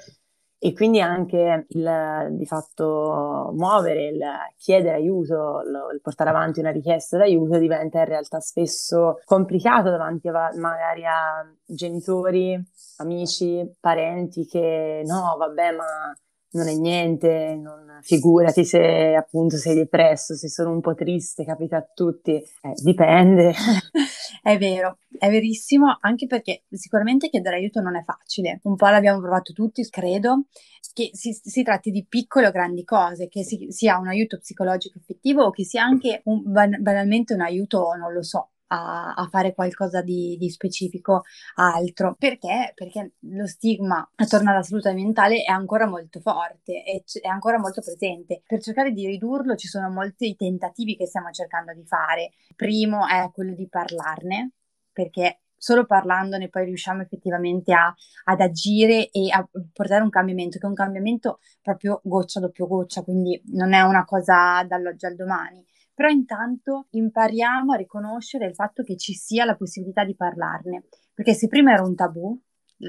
e 0.65 0.73
quindi 0.75 1.01
anche 1.01 1.67
il 1.71 2.29
di 2.31 2.47
fatto 2.47 3.51
muovere, 3.53 4.11
il 4.11 4.23
chiedere 4.57 4.95
aiuto, 4.95 5.61
il 5.93 6.01
portare 6.01 6.31
avanti 6.31 6.61
una 6.61 6.71
richiesta 6.71 7.19
d'aiuto 7.19 7.59
diventa 7.59 7.99
in 7.99 8.05
realtà 8.05 8.39
spesso 8.39 9.19
complicato 9.25 9.91
davanti 9.91 10.29
a, 10.29 10.51
magari 10.55 11.05
a 11.05 11.45
genitori, 11.67 12.57
amici, 12.99 13.75
parenti 13.81 14.47
che 14.47 15.03
no, 15.05 15.35
vabbè, 15.37 15.73
ma 15.73 16.17
non 16.53 16.69
è 16.69 16.75
niente, 16.75 17.59
non, 17.61 17.99
figurati 18.03 18.65
se 18.65 19.17
appunto 19.17 19.57
sei 19.57 19.75
depresso, 19.75 20.37
se 20.37 20.49
sono 20.49 20.71
un 20.71 20.81
po' 20.81 20.95
triste, 20.95 21.45
capita 21.45 21.79
a 21.79 21.87
tutti, 21.93 22.35
eh, 22.35 22.73
dipende. 22.85 23.53
è 24.43 24.59
vero, 24.59 24.99
è 25.19 25.31
verissimo, 25.31 25.97
anche 26.01 26.27
perché 26.27 26.65
sicuramente 26.73 27.29
chiedere 27.29 27.57
aiuto 27.57 27.81
non 27.81 27.97
è 27.97 28.03
facile, 28.03 28.59
un 28.65 28.75
po' 28.75 28.89
l'abbiamo 28.89 29.21
provato 29.21 29.53
tutti, 29.53 29.89
credo, 29.89 30.47
che 30.93 31.11
si, 31.13 31.33
si 31.33 31.63
tratti 31.63 31.93
di 31.93 32.05
piccole 32.09 32.49
o 32.49 32.51
grandi 32.51 32.83
cose, 32.83 33.29
che 33.29 33.45
si, 33.45 33.69
sia 33.71 33.99
un 33.99 34.09
aiuto 34.09 34.39
psicologico 34.39 34.99
effettivo 34.99 35.45
o 35.45 35.51
che 35.51 35.65
sia 35.65 35.85
anche 35.85 36.23
un, 36.25 36.43
banalmente 36.43 37.35
un 37.35 37.41
aiuto, 37.41 37.93
non 37.95 38.13
lo 38.13 38.23
so, 38.25 38.51
a, 38.73 39.13
a 39.13 39.27
fare 39.29 39.55
qualcosa 39.55 40.01
di, 40.01 40.37
di, 40.39 40.49
specifico 40.49 41.23
altro. 41.57 42.17
Perché? 42.19 42.73
Perché 42.75 43.13
lo 43.21 43.47
stigma 43.47 44.09
attorno 44.15 44.51
alla 44.51 44.63
salute 44.63 44.93
mentale 44.95 45.43
è 45.43 45.51
ancora 45.51 45.87
molto 45.87 46.21
forte, 46.21 46.83
è, 46.83 47.03
è 47.21 47.29
ancora 47.29 47.59
molto 47.59 47.83
presente. 47.83 48.43
Per 48.47 48.63
cercare 48.63 48.93
di 48.93 49.07
ridurlo 49.07 49.55
ci 49.57 49.69
sono 49.69 49.91
molti 49.91 50.35
tentativi 50.35 50.97
che 50.97 51.07
stiamo 51.07 51.31
cercando 51.31 51.73
di 51.75 51.85
fare. 51.85 52.33
Primo 52.57 53.07
è 53.07 53.31
quello 53.33 53.55
di 53.55 53.69
parlarne, 53.69 54.53
perché 54.91 55.41
solo 55.57 55.85
parlandone 55.87 56.49
poi 56.49 56.65
riusciamo 56.65 57.03
effettivamente 57.03 57.73
a, 57.73 57.95
ad 58.25 58.41
agire 58.41 59.11
e 59.11 59.31
a 59.31 59.47
portare 59.73 60.03
un 60.03 60.11
cambiamento, 60.11 60.59
che 60.59 60.67
è 60.67 60.69
un 60.69 60.75
cambiamento 60.75 61.39
proprio 61.61 62.01
goccia 62.03 62.41
doppio 62.41 62.67
goccia, 62.67 63.03
quindi 63.03 63.41
non 63.53 63.73
è 63.73 63.83
una 63.83 64.05
cosa 64.05 64.65
dall'oggi 64.65 65.07
al 65.07 65.15
domani 65.15 65.65
però 65.95 66.09
intanto 66.09 66.87
impariamo 66.91 67.73
a 67.73 67.77
riconoscere 67.77 68.47
il 68.47 68.55
fatto 68.55 68.83
che 68.83 68.97
ci 68.97 69.15
sia 69.15 69.45
la 69.45 69.57
possibilità 69.57 70.05
di 70.05 70.17
parlarne, 70.17 70.85
perché 71.15 71.35
se 71.35 71.49
prima 71.49 71.73
era 71.73 71.83
un 71.83 71.95
tabù, 71.95 72.41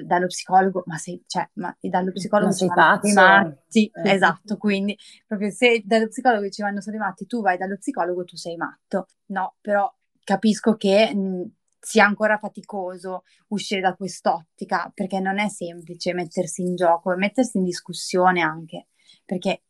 dallo 0.01 0.25
psicologo, 0.25 0.83
ma 0.87 0.97
sei, 0.97 1.23
cioè, 1.27 1.47
ma 1.53 1.75
dallo 1.79 2.11
psicologo 2.11 2.49
ma 2.49 2.55
sei 2.55 2.67
pazzo? 2.67 3.13
Matti, 3.13 3.91
esatto, 4.03 4.57
quindi 4.57 4.97
proprio 5.27 5.51
se 5.51 5.83
dallo 5.85 6.07
psicologo 6.07 6.49
ci 6.49 6.61
vanno 6.61 6.81
solo 6.81 6.95
i 6.95 6.99
matti, 6.99 7.27
tu 7.27 7.41
vai 7.41 7.57
dallo 7.57 7.77
psicologo, 7.77 8.23
tu 8.23 8.35
sei 8.35 8.55
matto. 8.55 9.07
No, 9.27 9.55
però 9.61 9.91
capisco 10.23 10.75
che 10.75 11.13
mh, 11.13 11.51
sia 11.79 12.05
ancora 12.05 12.37
faticoso 12.37 13.23
uscire 13.49 13.81
da 13.81 13.93
quest'ottica, 13.93 14.91
perché 14.93 15.19
non 15.19 15.37
è 15.37 15.49
semplice 15.49 16.13
mettersi 16.13 16.63
in 16.63 16.75
gioco 16.75 17.11
e 17.11 17.17
mettersi 17.17 17.57
in 17.57 17.63
discussione 17.63 18.41
anche, 18.41 18.87
perché 19.25 19.63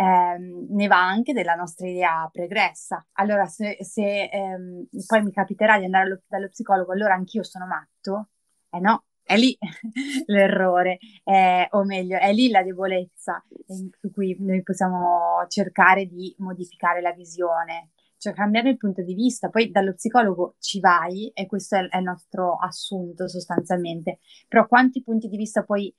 ehm, 0.00 0.66
ne 0.70 0.86
va 0.86 1.06
anche 1.06 1.32
della 1.32 1.54
nostra 1.54 1.86
idea 1.86 2.28
pregressa. 2.32 3.04
Allora, 3.12 3.46
se, 3.46 3.76
se 3.80 4.24
ehm, 4.24 4.86
poi 5.06 5.22
mi 5.22 5.32
capiterà 5.32 5.78
di 5.78 5.84
andare 5.84 6.04
allo, 6.04 6.22
dallo 6.26 6.48
psicologo, 6.48 6.92
allora 6.92 7.14
anch'io 7.14 7.42
sono 7.42 7.66
matto? 7.66 8.30
Eh 8.70 8.80
no, 8.80 9.04
è 9.22 9.36
lì 9.36 9.56
l'errore, 10.26 10.98
eh, 11.24 11.68
o 11.72 11.84
meglio, 11.84 12.18
è 12.18 12.32
lì 12.32 12.50
la 12.50 12.62
debolezza 12.62 13.44
su 13.66 14.10
cui 14.12 14.36
noi 14.40 14.62
possiamo 14.62 15.44
cercare 15.48 16.06
di 16.06 16.34
modificare 16.38 17.00
la 17.00 17.12
visione, 17.12 17.90
cioè 18.16 18.32
cambiare 18.32 18.70
il 18.70 18.76
punto 18.78 19.02
di 19.02 19.14
vista. 19.14 19.50
Poi 19.50 19.70
dallo 19.70 19.94
psicologo 19.94 20.56
ci 20.60 20.80
vai 20.80 21.30
e 21.34 21.46
questo 21.46 21.76
è, 21.76 21.86
è 21.88 21.98
il 21.98 22.04
nostro 22.04 22.56
assunto 22.56 23.28
sostanzialmente, 23.28 24.18
però 24.48 24.66
quanti 24.66 25.02
punti 25.02 25.28
di 25.28 25.36
vista 25.36 25.62
puoi, 25.62 25.94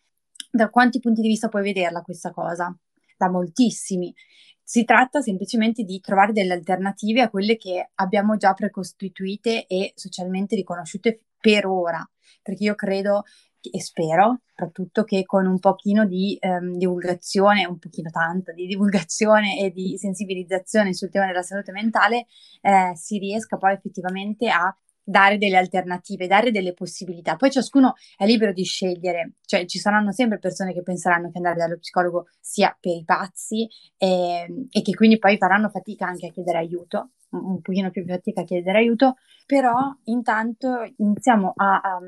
da 0.50 0.70
quanti 0.70 1.00
punti 1.00 1.22
di 1.22 1.27
vista 1.27 1.50
puoi 1.50 1.63
vederla 1.63 2.01
questa 2.01 2.31
cosa? 2.31 2.75
Da 3.25 3.29
moltissimi. 3.29 4.13
Si 4.63 4.83
tratta 4.83 5.21
semplicemente 5.21 5.83
di 5.83 5.99
trovare 5.99 6.31
delle 6.31 6.53
alternative 6.53 7.21
a 7.21 7.29
quelle 7.29 7.57
che 7.57 7.91
abbiamo 7.95 8.37
già 8.37 8.53
precostituite 8.53 9.67
e 9.67 9.91
socialmente 9.95 10.55
riconosciute 10.55 11.23
per 11.39 11.65
ora, 11.65 12.07
perché 12.41 12.63
io 12.63 12.75
credo 12.75 13.23
e 13.59 13.79
spero 13.79 14.41
soprattutto 14.61 15.03
che 15.03 15.23
con 15.23 15.45
un 15.45 15.59
pochino 15.59 16.05
di 16.05 16.37
ehm, 16.39 16.77
divulgazione, 16.77 17.65
un 17.65 17.77
pochino 17.77 18.09
tanto 18.09 18.53
di 18.53 18.65
divulgazione 18.65 19.59
e 19.59 19.71
di 19.71 19.97
sensibilizzazione 19.97 20.93
sul 20.93 21.09
tema 21.09 21.27
della 21.27 21.41
salute 21.41 21.71
mentale 21.71 22.25
eh, 22.61 22.91
si 22.95 23.17
riesca 23.17 23.57
poi 23.57 23.73
effettivamente 23.73 24.49
a 24.49 24.75
dare 25.12 25.38
delle 25.38 25.58
alternative, 25.58 26.25
dare 26.25 26.50
delle 26.50 26.74
possibilità. 26.74 27.36
Poi 27.36 27.51
ciascuno 27.51 27.94
è 28.18 28.25
libero 28.25 28.53
di 28.53 28.63
scegliere, 28.63 29.34
cioè 29.46 29.65
ci 29.65 29.77
saranno 29.77 30.12
sempre 30.12 30.39
persone 30.39 30.74
che 30.74 30.82
penseranno 30.82 31.30
che 31.30 31.38
andare 31.38 31.58
dallo 31.58 31.77
psicologo 31.77 32.27
sia 32.39 32.75
per 32.80 32.96
i 32.96 33.03
pazzi 33.03 33.68
e, 33.98 34.08
ehm, 34.08 34.68
e 34.72 34.82
che 34.82 34.94
quindi 34.96 35.20
poi 35.20 35.38
faranno 35.38 35.70
fatica 35.70 36.08
anche 36.08 36.27
a 36.27 36.32
chiedere 36.32 36.58
aiuto, 36.58 37.12
un, 37.32 37.62
pochino 37.62 37.91
più 37.91 38.06
fatica 38.06 38.41
a 38.41 38.44
chiedere 38.46 38.80
aiuto, 38.80 39.18
però 39.46 39.75
intanto 40.06 40.91
iniziamo 40.98 41.53
a, 41.56 41.82
a 41.82 42.00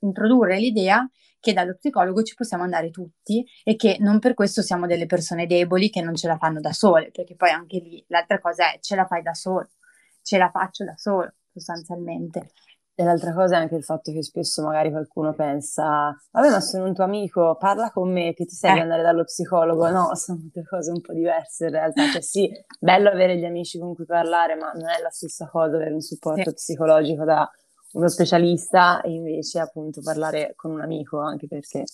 introdurre 0.00 0.58
l'idea 0.58 1.08
che 1.40 1.54
dallo 1.54 1.74
psicologo 1.74 2.22
ci 2.22 2.34
possiamo 2.34 2.64
andare 2.64 2.90
tutti 2.90 3.44
e 3.64 3.76
che 3.76 3.96
non 3.98 4.18
per 4.18 4.34
questo 4.34 4.60
siamo 4.60 4.86
delle 4.86 5.06
persone 5.06 5.46
deboli 5.46 5.88
che 5.88 6.02
non 6.02 6.14
ce 6.14 6.28
la 6.28 6.36
fanno 6.36 6.60
da 6.60 6.72
sole, 6.72 7.10
perché 7.10 7.34
poi 7.34 7.50
anche 7.50 7.78
lì 7.78 8.04
l'altra 8.08 8.38
cosa 8.38 8.74
è 8.74 8.78
ce 8.80 8.94
la 8.94 9.06
fai 9.06 9.22
da 9.22 9.32
solo, 9.32 9.70
ce 10.22 10.36
la 10.36 10.50
faccio 10.50 10.84
da 10.84 10.94
solo 10.96 11.32
sostanzialmente. 11.52 12.50
E 13.00 13.02
l'altra 13.02 13.32
cosa 13.32 13.56
è 13.56 13.60
anche 13.60 13.76
il 13.76 13.82
fatto 13.82 14.12
che 14.12 14.22
spesso 14.22 14.62
magari 14.62 14.90
qualcuno 14.90 15.32
pensa, 15.32 16.14
vabbè 16.32 16.50
ma 16.50 16.60
sono 16.60 16.84
un 16.84 16.92
tuo 16.92 17.04
amico, 17.04 17.56
parla 17.58 17.90
con 17.90 18.12
me, 18.12 18.34
che 18.34 18.44
ti 18.44 18.54
serve 18.54 18.80
eh. 18.80 18.82
andare 18.82 19.00
dallo 19.00 19.24
psicologo? 19.24 19.88
No, 19.88 20.14
sono 20.16 20.38
due 20.52 20.64
cose 20.64 20.90
un 20.90 21.00
po' 21.00 21.14
diverse 21.14 21.64
in 21.64 21.70
realtà. 21.70 22.10
Cioè 22.10 22.20
sì, 22.20 22.50
bello 22.78 23.08
avere 23.08 23.38
gli 23.38 23.46
amici 23.46 23.78
con 23.78 23.94
cui 23.94 24.04
parlare, 24.04 24.54
ma 24.54 24.70
non 24.72 24.90
è 24.90 25.00
la 25.00 25.08
stessa 25.08 25.48
cosa 25.48 25.76
avere 25.76 25.94
un 25.94 26.02
supporto 26.02 26.50
sì. 26.50 26.54
psicologico 26.56 27.24
da 27.24 27.50
uno 27.92 28.08
specialista 28.08 29.00
e 29.00 29.12
invece 29.12 29.60
appunto 29.60 30.02
parlare 30.02 30.52
con 30.54 30.70
un 30.72 30.82
amico, 30.82 31.20
anche 31.20 31.46
perché... 31.46 31.84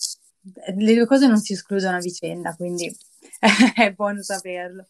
Le 0.75 0.93
due 0.93 1.05
cose 1.05 1.27
non 1.27 1.37
si 1.37 1.53
escludono 1.53 1.95
a 1.95 1.99
vicenda, 1.99 2.53
quindi 2.53 2.93
è 3.75 3.91
buono 3.93 4.21
saperlo. 4.21 4.85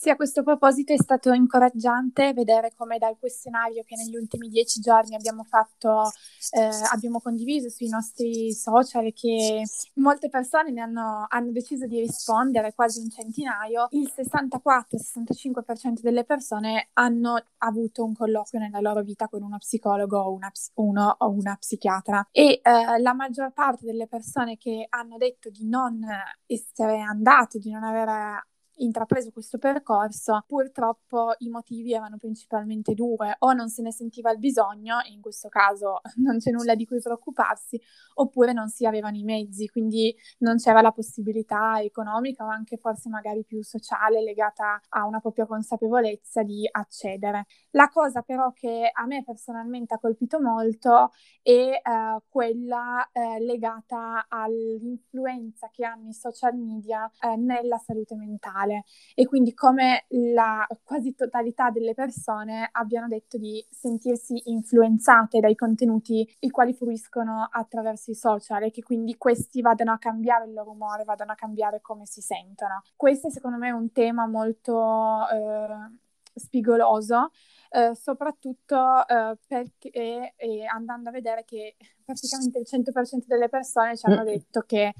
Sì, 0.00 0.10
a 0.10 0.14
questo 0.14 0.44
proposito 0.44 0.92
è 0.92 0.96
stato 0.96 1.32
incoraggiante 1.32 2.32
vedere 2.32 2.70
come 2.76 2.98
dal 2.98 3.16
questionario 3.18 3.82
che 3.82 3.96
negli 3.96 4.14
ultimi 4.14 4.48
dieci 4.48 4.78
giorni 4.78 5.16
abbiamo 5.16 5.42
fatto, 5.42 6.12
eh, 6.52 6.70
abbiamo 6.92 7.18
condiviso 7.18 7.68
sui 7.68 7.88
nostri 7.88 8.52
social, 8.52 9.12
che 9.12 9.64
molte 9.94 10.28
persone 10.28 10.70
ne 10.70 10.82
hanno, 10.82 11.26
hanno 11.28 11.50
deciso 11.50 11.88
di 11.88 11.98
rispondere, 11.98 12.74
quasi 12.74 13.00
un 13.00 13.10
centinaio, 13.10 13.88
il 13.90 14.08
64-65% 14.14 16.00
delle 16.00 16.22
persone 16.22 16.90
hanno 16.92 17.42
avuto 17.56 18.04
un 18.04 18.14
colloquio 18.14 18.60
nella 18.60 18.78
loro 18.78 19.02
vita 19.02 19.26
con 19.26 19.42
uno 19.42 19.58
psicologo 19.58 20.16
o 20.16 20.30
una, 20.32 20.52
uno 20.74 21.16
o 21.18 21.28
una 21.28 21.56
psichiatra. 21.58 22.28
E 22.30 22.60
eh, 22.62 22.98
la 23.00 23.14
maggior 23.14 23.50
parte 23.52 23.84
delle 23.84 24.06
persone 24.06 24.56
che 24.58 24.86
hanno 24.88 25.16
detto 25.16 25.50
di 25.50 25.66
non 25.66 26.06
essere 26.46 27.00
andate, 27.00 27.58
di 27.58 27.72
non 27.72 27.82
avere 27.82 28.44
intrapreso 28.78 29.30
questo 29.30 29.58
percorso, 29.58 30.44
purtroppo 30.46 31.34
i 31.38 31.48
motivi 31.48 31.92
erano 31.92 32.16
principalmente 32.16 32.94
due, 32.94 33.36
o 33.40 33.52
non 33.52 33.68
se 33.68 33.82
ne 33.82 33.92
sentiva 33.92 34.30
il 34.30 34.38
bisogno, 34.38 35.00
e 35.02 35.10
in 35.10 35.20
questo 35.20 35.48
caso 35.48 36.00
non 36.16 36.38
c'è 36.38 36.50
nulla 36.50 36.74
di 36.74 36.86
cui 36.86 37.00
preoccuparsi, 37.00 37.80
oppure 38.14 38.52
non 38.52 38.68
si 38.68 38.86
avevano 38.86 39.16
i 39.16 39.24
mezzi, 39.24 39.68
quindi 39.68 40.14
non 40.38 40.56
c'era 40.56 40.80
la 40.80 40.92
possibilità 40.92 41.80
economica 41.80 42.44
o 42.44 42.48
anche 42.48 42.76
forse 42.76 43.08
magari 43.08 43.44
più 43.44 43.62
sociale 43.62 44.22
legata 44.22 44.80
a 44.90 45.06
una 45.06 45.20
propria 45.20 45.46
consapevolezza 45.46 46.42
di 46.42 46.68
accedere. 46.70 47.46
La 47.70 47.88
cosa 47.88 48.22
però 48.22 48.52
che 48.52 48.90
a 48.92 49.06
me 49.06 49.24
personalmente 49.24 49.94
ha 49.94 49.98
colpito 49.98 50.40
molto 50.40 51.10
è 51.42 51.50
eh, 51.50 51.80
quella 52.28 53.08
eh, 53.12 53.40
legata 53.40 54.26
all'influenza 54.28 55.68
che 55.70 55.84
hanno 55.84 56.08
i 56.08 56.12
social 56.12 56.56
media 56.56 57.10
eh, 57.20 57.36
nella 57.36 57.78
salute 57.78 58.16
mentale 58.16 58.67
e 59.14 59.26
quindi 59.26 59.54
come 59.54 60.04
la 60.08 60.66
quasi 60.82 61.14
totalità 61.14 61.70
delle 61.70 61.94
persone 61.94 62.68
abbiano 62.72 63.08
detto 63.08 63.38
di 63.38 63.64
sentirsi 63.70 64.50
influenzate 64.50 65.40
dai 65.40 65.54
contenuti 65.54 66.28
i 66.40 66.50
quali 66.50 66.72
fruiscono 66.72 67.48
attraverso 67.50 68.10
i 68.10 68.14
social 68.14 68.64
e 68.64 68.70
che 68.70 68.82
quindi 68.82 69.16
questi 69.16 69.60
vadano 69.60 69.92
a 69.92 69.98
cambiare 69.98 70.46
il 70.46 70.52
loro 70.52 70.70
umore, 70.70 71.04
vadano 71.04 71.32
a 71.32 71.34
cambiare 71.34 71.80
come 71.80 72.06
si 72.06 72.20
sentono. 72.20 72.82
Questo 72.96 73.30
secondo 73.30 73.58
me 73.58 73.68
è 73.68 73.72
un 73.72 73.92
tema 73.92 74.26
molto 74.26 75.28
eh, 75.28 75.98
spigoloso 76.34 77.30
eh, 77.70 77.94
soprattutto 77.94 79.06
eh, 79.06 79.36
perché 79.46 80.34
andando 80.72 81.10
a 81.10 81.12
vedere 81.12 81.44
che 81.44 81.76
praticamente 82.04 82.58
il 82.58 82.66
100% 82.68 83.26
delle 83.26 83.48
persone 83.48 83.96
ci 83.96 84.06
hanno 84.06 84.22
mm. 84.22 84.26
detto 84.26 84.62
che 84.62 84.94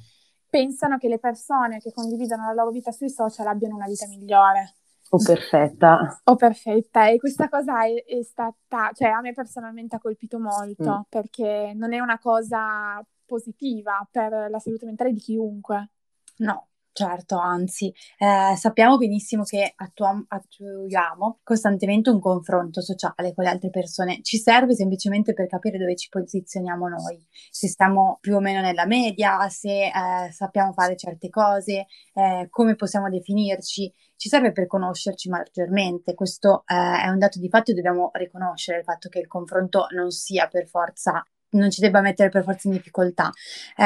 pensano 0.48 0.98
che 0.98 1.08
le 1.08 1.18
persone 1.18 1.78
che 1.78 1.92
condividono 1.92 2.46
la 2.46 2.52
loro 2.52 2.70
vita 2.70 2.90
sui 2.92 3.10
social 3.10 3.46
abbiano 3.46 3.76
una 3.76 3.86
vita 3.86 4.06
migliore. 4.06 4.74
O 5.10 5.18
perfetta. 5.18 6.20
O 6.24 6.36
perfetta. 6.36 7.08
E 7.08 7.18
questa 7.18 7.48
cosa 7.48 7.84
è, 7.84 8.04
è 8.04 8.22
stata, 8.22 8.90
cioè 8.92 9.08
a 9.08 9.20
me 9.20 9.32
personalmente 9.32 9.96
ha 9.96 10.00
colpito 10.00 10.38
molto 10.38 10.98
mm. 10.98 11.02
perché 11.08 11.72
non 11.74 11.92
è 11.92 12.00
una 12.00 12.18
cosa 12.18 13.02
positiva 13.24 14.06
per 14.10 14.50
la 14.50 14.58
salute 14.58 14.86
mentale 14.86 15.12
di 15.12 15.20
chiunque. 15.20 15.90
No, 16.38 16.67
Certo, 16.98 17.38
anzi, 17.38 17.94
eh, 18.18 18.56
sappiamo 18.56 18.96
benissimo 18.96 19.44
che 19.44 19.72
attuam- 19.76 20.24
attuiamo 20.26 21.38
costantemente 21.44 22.10
un 22.10 22.18
confronto 22.18 22.80
sociale 22.80 23.32
con 23.34 23.44
le 23.44 23.50
altre 23.50 23.70
persone. 23.70 24.20
Ci 24.22 24.36
serve 24.36 24.74
semplicemente 24.74 25.32
per 25.32 25.46
capire 25.46 25.78
dove 25.78 25.94
ci 25.94 26.08
posizioniamo 26.08 26.88
noi, 26.88 27.24
se 27.50 27.68
stiamo 27.68 28.18
più 28.20 28.34
o 28.34 28.40
meno 28.40 28.60
nella 28.60 28.84
media, 28.84 29.48
se 29.48 29.86
eh, 29.86 30.32
sappiamo 30.32 30.72
fare 30.72 30.96
certe 30.96 31.28
cose, 31.28 31.86
eh, 32.14 32.48
come 32.50 32.74
possiamo 32.74 33.08
definirci. 33.08 33.94
Ci 34.16 34.28
serve 34.28 34.50
per 34.50 34.66
conoscerci 34.66 35.28
maggiormente. 35.28 36.14
Questo 36.14 36.64
eh, 36.66 37.04
è 37.04 37.08
un 37.10 37.18
dato 37.20 37.38
di 37.38 37.48
fatto 37.48 37.70
e 37.70 37.74
dobbiamo 37.74 38.10
riconoscere 38.14 38.78
il 38.78 38.84
fatto 38.84 39.08
che 39.08 39.20
il 39.20 39.28
confronto 39.28 39.86
non 39.94 40.10
sia 40.10 40.48
per 40.48 40.66
forza 40.66 41.22
non 41.50 41.70
ci 41.70 41.80
debba 41.80 42.00
mettere 42.00 42.28
per 42.28 42.42
forza 42.42 42.68
in 42.68 42.74
difficoltà. 42.74 43.30
Eh, 43.76 43.84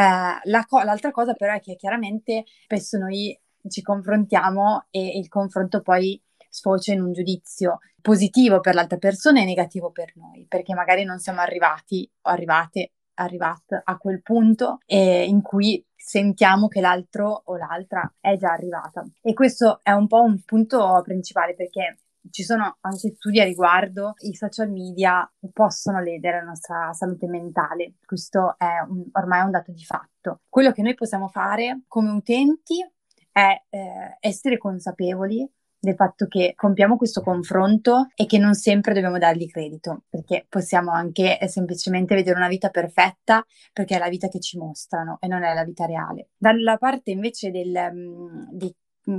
la 0.50 0.64
co- 0.66 0.82
l'altra 0.82 1.10
cosa 1.10 1.34
però 1.34 1.54
è 1.54 1.60
che 1.60 1.76
chiaramente 1.76 2.44
spesso 2.64 2.98
noi 2.98 3.38
ci 3.68 3.82
confrontiamo 3.82 4.86
e 4.90 5.18
il 5.18 5.28
confronto 5.28 5.82
poi 5.82 6.20
sfocia 6.48 6.92
in 6.92 7.00
un 7.00 7.12
giudizio 7.12 7.78
positivo 8.00 8.60
per 8.60 8.74
l'altra 8.74 8.98
persona 8.98 9.40
e 9.40 9.44
negativo 9.44 9.90
per 9.90 10.12
noi, 10.16 10.44
perché 10.48 10.74
magari 10.74 11.04
non 11.04 11.18
siamo 11.18 11.40
arrivati 11.40 12.08
o 12.22 12.30
arrivate, 12.30 12.92
arrivate 13.14 13.80
a 13.82 13.96
quel 13.96 14.20
punto 14.22 14.78
eh, 14.86 15.24
in 15.24 15.40
cui 15.40 15.84
sentiamo 15.94 16.66
che 16.66 16.80
l'altro 16.80 17.42
o 17.44 17.56
l'altra 17.56 18.12
è 18.20 18.36
già 18.36 18.50
arrivata. 18.50 19.04
E 19.22 19.32
questo 19.32 19.80
è 19.82 19.92
un 19.92 20.08
po' 20.08 20.22
un 20.22 20.42
punto 20.44 21.00
principale 21.04 21.54
perché 21.54 21.98
ci 22.30 22.42
sono 22.42 22.78
anche 22.80 23.14
studi 23.16 23.40
a 23.40 23.44
riguardo, 23.44 24.14
i 24.18 24.34
social 24.34 24.70
media 24.70 25.30
possono 25.52 26.00
ledere 26.00 26.38
la 26.38 26.46
nostra 26.46 26.92
salute 26.92 27.26
mentale, 27.26 27.94
questo 28.04 28.56
è 28.58 28.80
un, 28.88 29.04
ormai 29.12 29.44
un 29.44 29.50
dato 29.50 29.72
di 29.72 29.84
fatto. 29.84 30.40
Quello 30.48 30.72
che 30.72 30.82
noi 30.82 30.94
possiamo 30.94 31.28
fare 31.28 31.82
come 31.86 32.10
utenti 32.10 32.84
è 33.30 33.62
eh, 33.70 34.16
essere 34.20 34.58
consapevoli 34.58 35.48
del 35.82 35.96
fatto 35.96 36.28
che 36.28 36.52
compiamo 36.54 36.96
questo 36.96 37.22
confronto 37.22 38.06
e 38.14 38.26
che 38.26 38.38
non 38.38 38.54
sempre 38.54 38.94
dobbiamo 38.94 39.18
dargli 39.18 39.48
credito, 39.48 40.04
perché 40.08 40.46
possiamo 40.48 40.92
anche 40.92 41.36
semplicemente 41.48 42.14
vedere 42.14 42.36
una 42.36 42.46
vita 42.46 42.68
perfetta 42.68 43.44
perché 43.72 43.96
è 43.96 43.98
la 43.98 44.08
vita 44.08 44.28
che 44.28 44.38
ci 44.38 44.58
mostrano 44.58 45.16
e 45.20 45.26
non 45.26 45.42
è 45.42 45.52
la 45.52 45.64
vita 45.64 45.84
reale. 45.84 46.28
Dalla 46.36 46.76
parte 46.76 47.10
invece 47.10 47.50
del, 47.50 47.74
um, 47.74 48.48
dei 48.52 48.72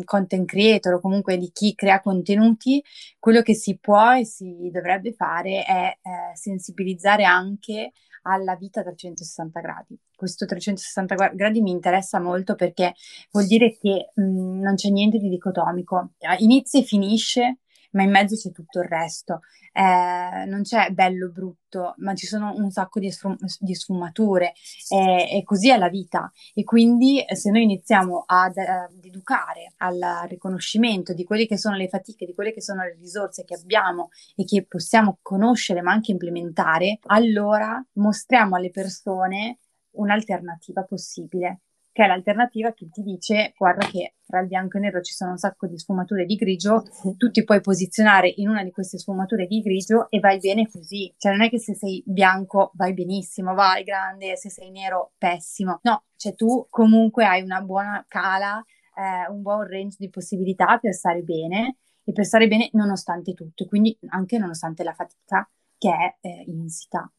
content 0.04 0.48
creator 0.48 0.94
o 0.94 1.00
comunque 1.00 1.38
di 1.38 1.52
chi 1.52 1.76
crea 1.76 2.02
contenuti, 2.02 2.84
quello 3.20 3.42
che 3.42 3.54
si 3.54 3.78
può 3.78 4.14
e 4.16 4.26
si 4.26 4.70
dovrebbe 4.72 5.14
fare 5.14 5.64
è 5.64 5.98
eh, 6.02 6.36
sensibilizzare 6.36 7.24
anche 7.24 7.92
alla 8.24 8.56
vita 8.56 8.80
a 8.80 8.84
360 8.84 9.60
gradi. 9.60 9.98
Questo 10.16 10.46
360 10.46 11.16
gradi 11.34 11.62
mi 11.62 11.72
interessa 11.72 12.20
molto 12.20 12.56
perché 12.56 12.94
vuol 13.32 13.46
dire 13.46 13.78
che 13.78 14.12
mh, 14.14 14.60
non 14.62 14.76
c'è 14.76 14.90
niente 14.90 15.18
di 15.18 15.30
dicotomico, 15.30 16.14
inizia 16.40 16.80
e 16.80 16.84
finisce 16.84 17.58
ma 17.94 18.04
in 18.04 18.12
mezzo 18.12 18.36
c'è 18.36 18.52
tutto 18.52 18.80
il 18.80 18.88
resto. 18.88 19.42
Eh, 19.72 20.46
non 20.46 20.62
c'è 20.62 20.92
bello 20.92 21.30
brutto, 21.30 21.96
ma 21.98 22.14
ci 22.14 22.28
sono 22.28 22.54
un 22.56 22.70
sacco 22.70 23.00
di, 23.00 23.12
sfum- 23.12 23.40
di 23.60 23.74
sfumature 23.74 24.54
eh, 24.90 25.38
e 25.38 25.44
così 25.44 25.70
è 25.70 25.78
la 25.78 25.90
vita. 25.90 26.32
E 26.54 26.64
quindi 26.64 27.24
se 27.34 27.50
noi 27.50 27.64
iniziamo 27.64 28.24
ad, 28.26 28.58
ad, 28.58 29.04
educare 29.04 29.74
al 29.78 30.26
riconoscimento 30.28 31.14
di 31.14 31.24
quelle 31.24 31.48
che 31.48 31.58
sono 31.58 31.76
le 31.76 31.88
fatiche, 31.90 32.26
di 32.26 32.34
quelle 32.34 32.54
che 32.54 32.62
sono 32.62 32.84
le 32.84 32.96
risorse 33.00 33.44
che 33.44 33.56
abbiamo 33.56 34.10
e 34.36 34.44
che 34.46 34.66
possiamo 34.66 35.20
conoscere 35.22 35.82
ma 35.82 35.92
anche 35.92 36.12
implementare, 36.12 37.00
allora 37.08 37.84
mostriamo 37.94 38.56
alle 38.56 38.70
persone 38.70 39.60
un'alternativa 39.92 40.84
possibile 40.84 41.62
che 41.94 42.04
è 42.04 42.08
l'alternativa 42.08 42.74
che 42.74 42.90
ti 42.90 43.04
dice 43.04 43.54
guarda 43.56 43.86
che 43.86 44.16
tra 44.26 44.42
il 44.42 44.48
bianco 44.48 44.78
e 44.78 44.80
il 44.80 44.86
nero 44.88 45.02
ci 45.02 45.14
sono 45.14 45.32
un 45.32 45.38
sacco 45.38 45.68
di 45.68 45.78
sfumature 45.78 46.26
di 46.26 46.36
grigio, 46.36 46.84
tu 47.18 47.30
ti 47.30 47.44
puoi 47.44 47.62
posizionare 47.62 48.34
in 48.38 48.50
una 48.50 48.64
di 48.64 48.72
queste 48.72 48.98
sfumature 48.98 49.46
di 49.46 49.62
grigio 49.62 50.10
e 50.10 50.20
vai 50.20 50.40
bene 50.40 50.68
così. 50.68 51.14
Cioè 51.18 51.32
non 51.32 51.44
è 51.44 51.50
che 51.50 51.60
se 51.60 51.76
sei 51.76 52.04
bianco 52.06 52.72
vai 52.74 52.94
benissimo, 52.94 53.54
vai 53.54 53.84
grande, 53.84 54.36
se 54.36 54.50
sei 54.50 54.72
nero 54.72 55.12
pessimo. 55.20 55.80
No, 55.84 56.06
cioè 56.18 56.34
tu 56.34 56.66
comunque 56.70 57.26
hai 57.26 57.44
una 57.44 57.62
buona 57.62 58.04
cala, 58.08 58.64
eh, 58.96 59.30
un 59.30 59.44
buon 59.44 59.68
range 59.68 59.98
di 60.00 60.10
possibilità 60.10 60.80
per 60.80 60.94
stare 60.94 61.22
bene 61.22 61.78
e 62.04 62.12
per 62.12 62.26
stare 62.26 62.48
bene 62.48 62.70
nonostante 62.74 63.34
tutto, 63.34 63.68
quindi 63.68 63.96
anche 64.08 64.40
nonostante 64.40 64.84
la 64.84 64.94
fatica 64.94 65.48
che 65.78 65.90
è 65.90 66.28
eh, 66.28 66.44
insita. 66.48 67.10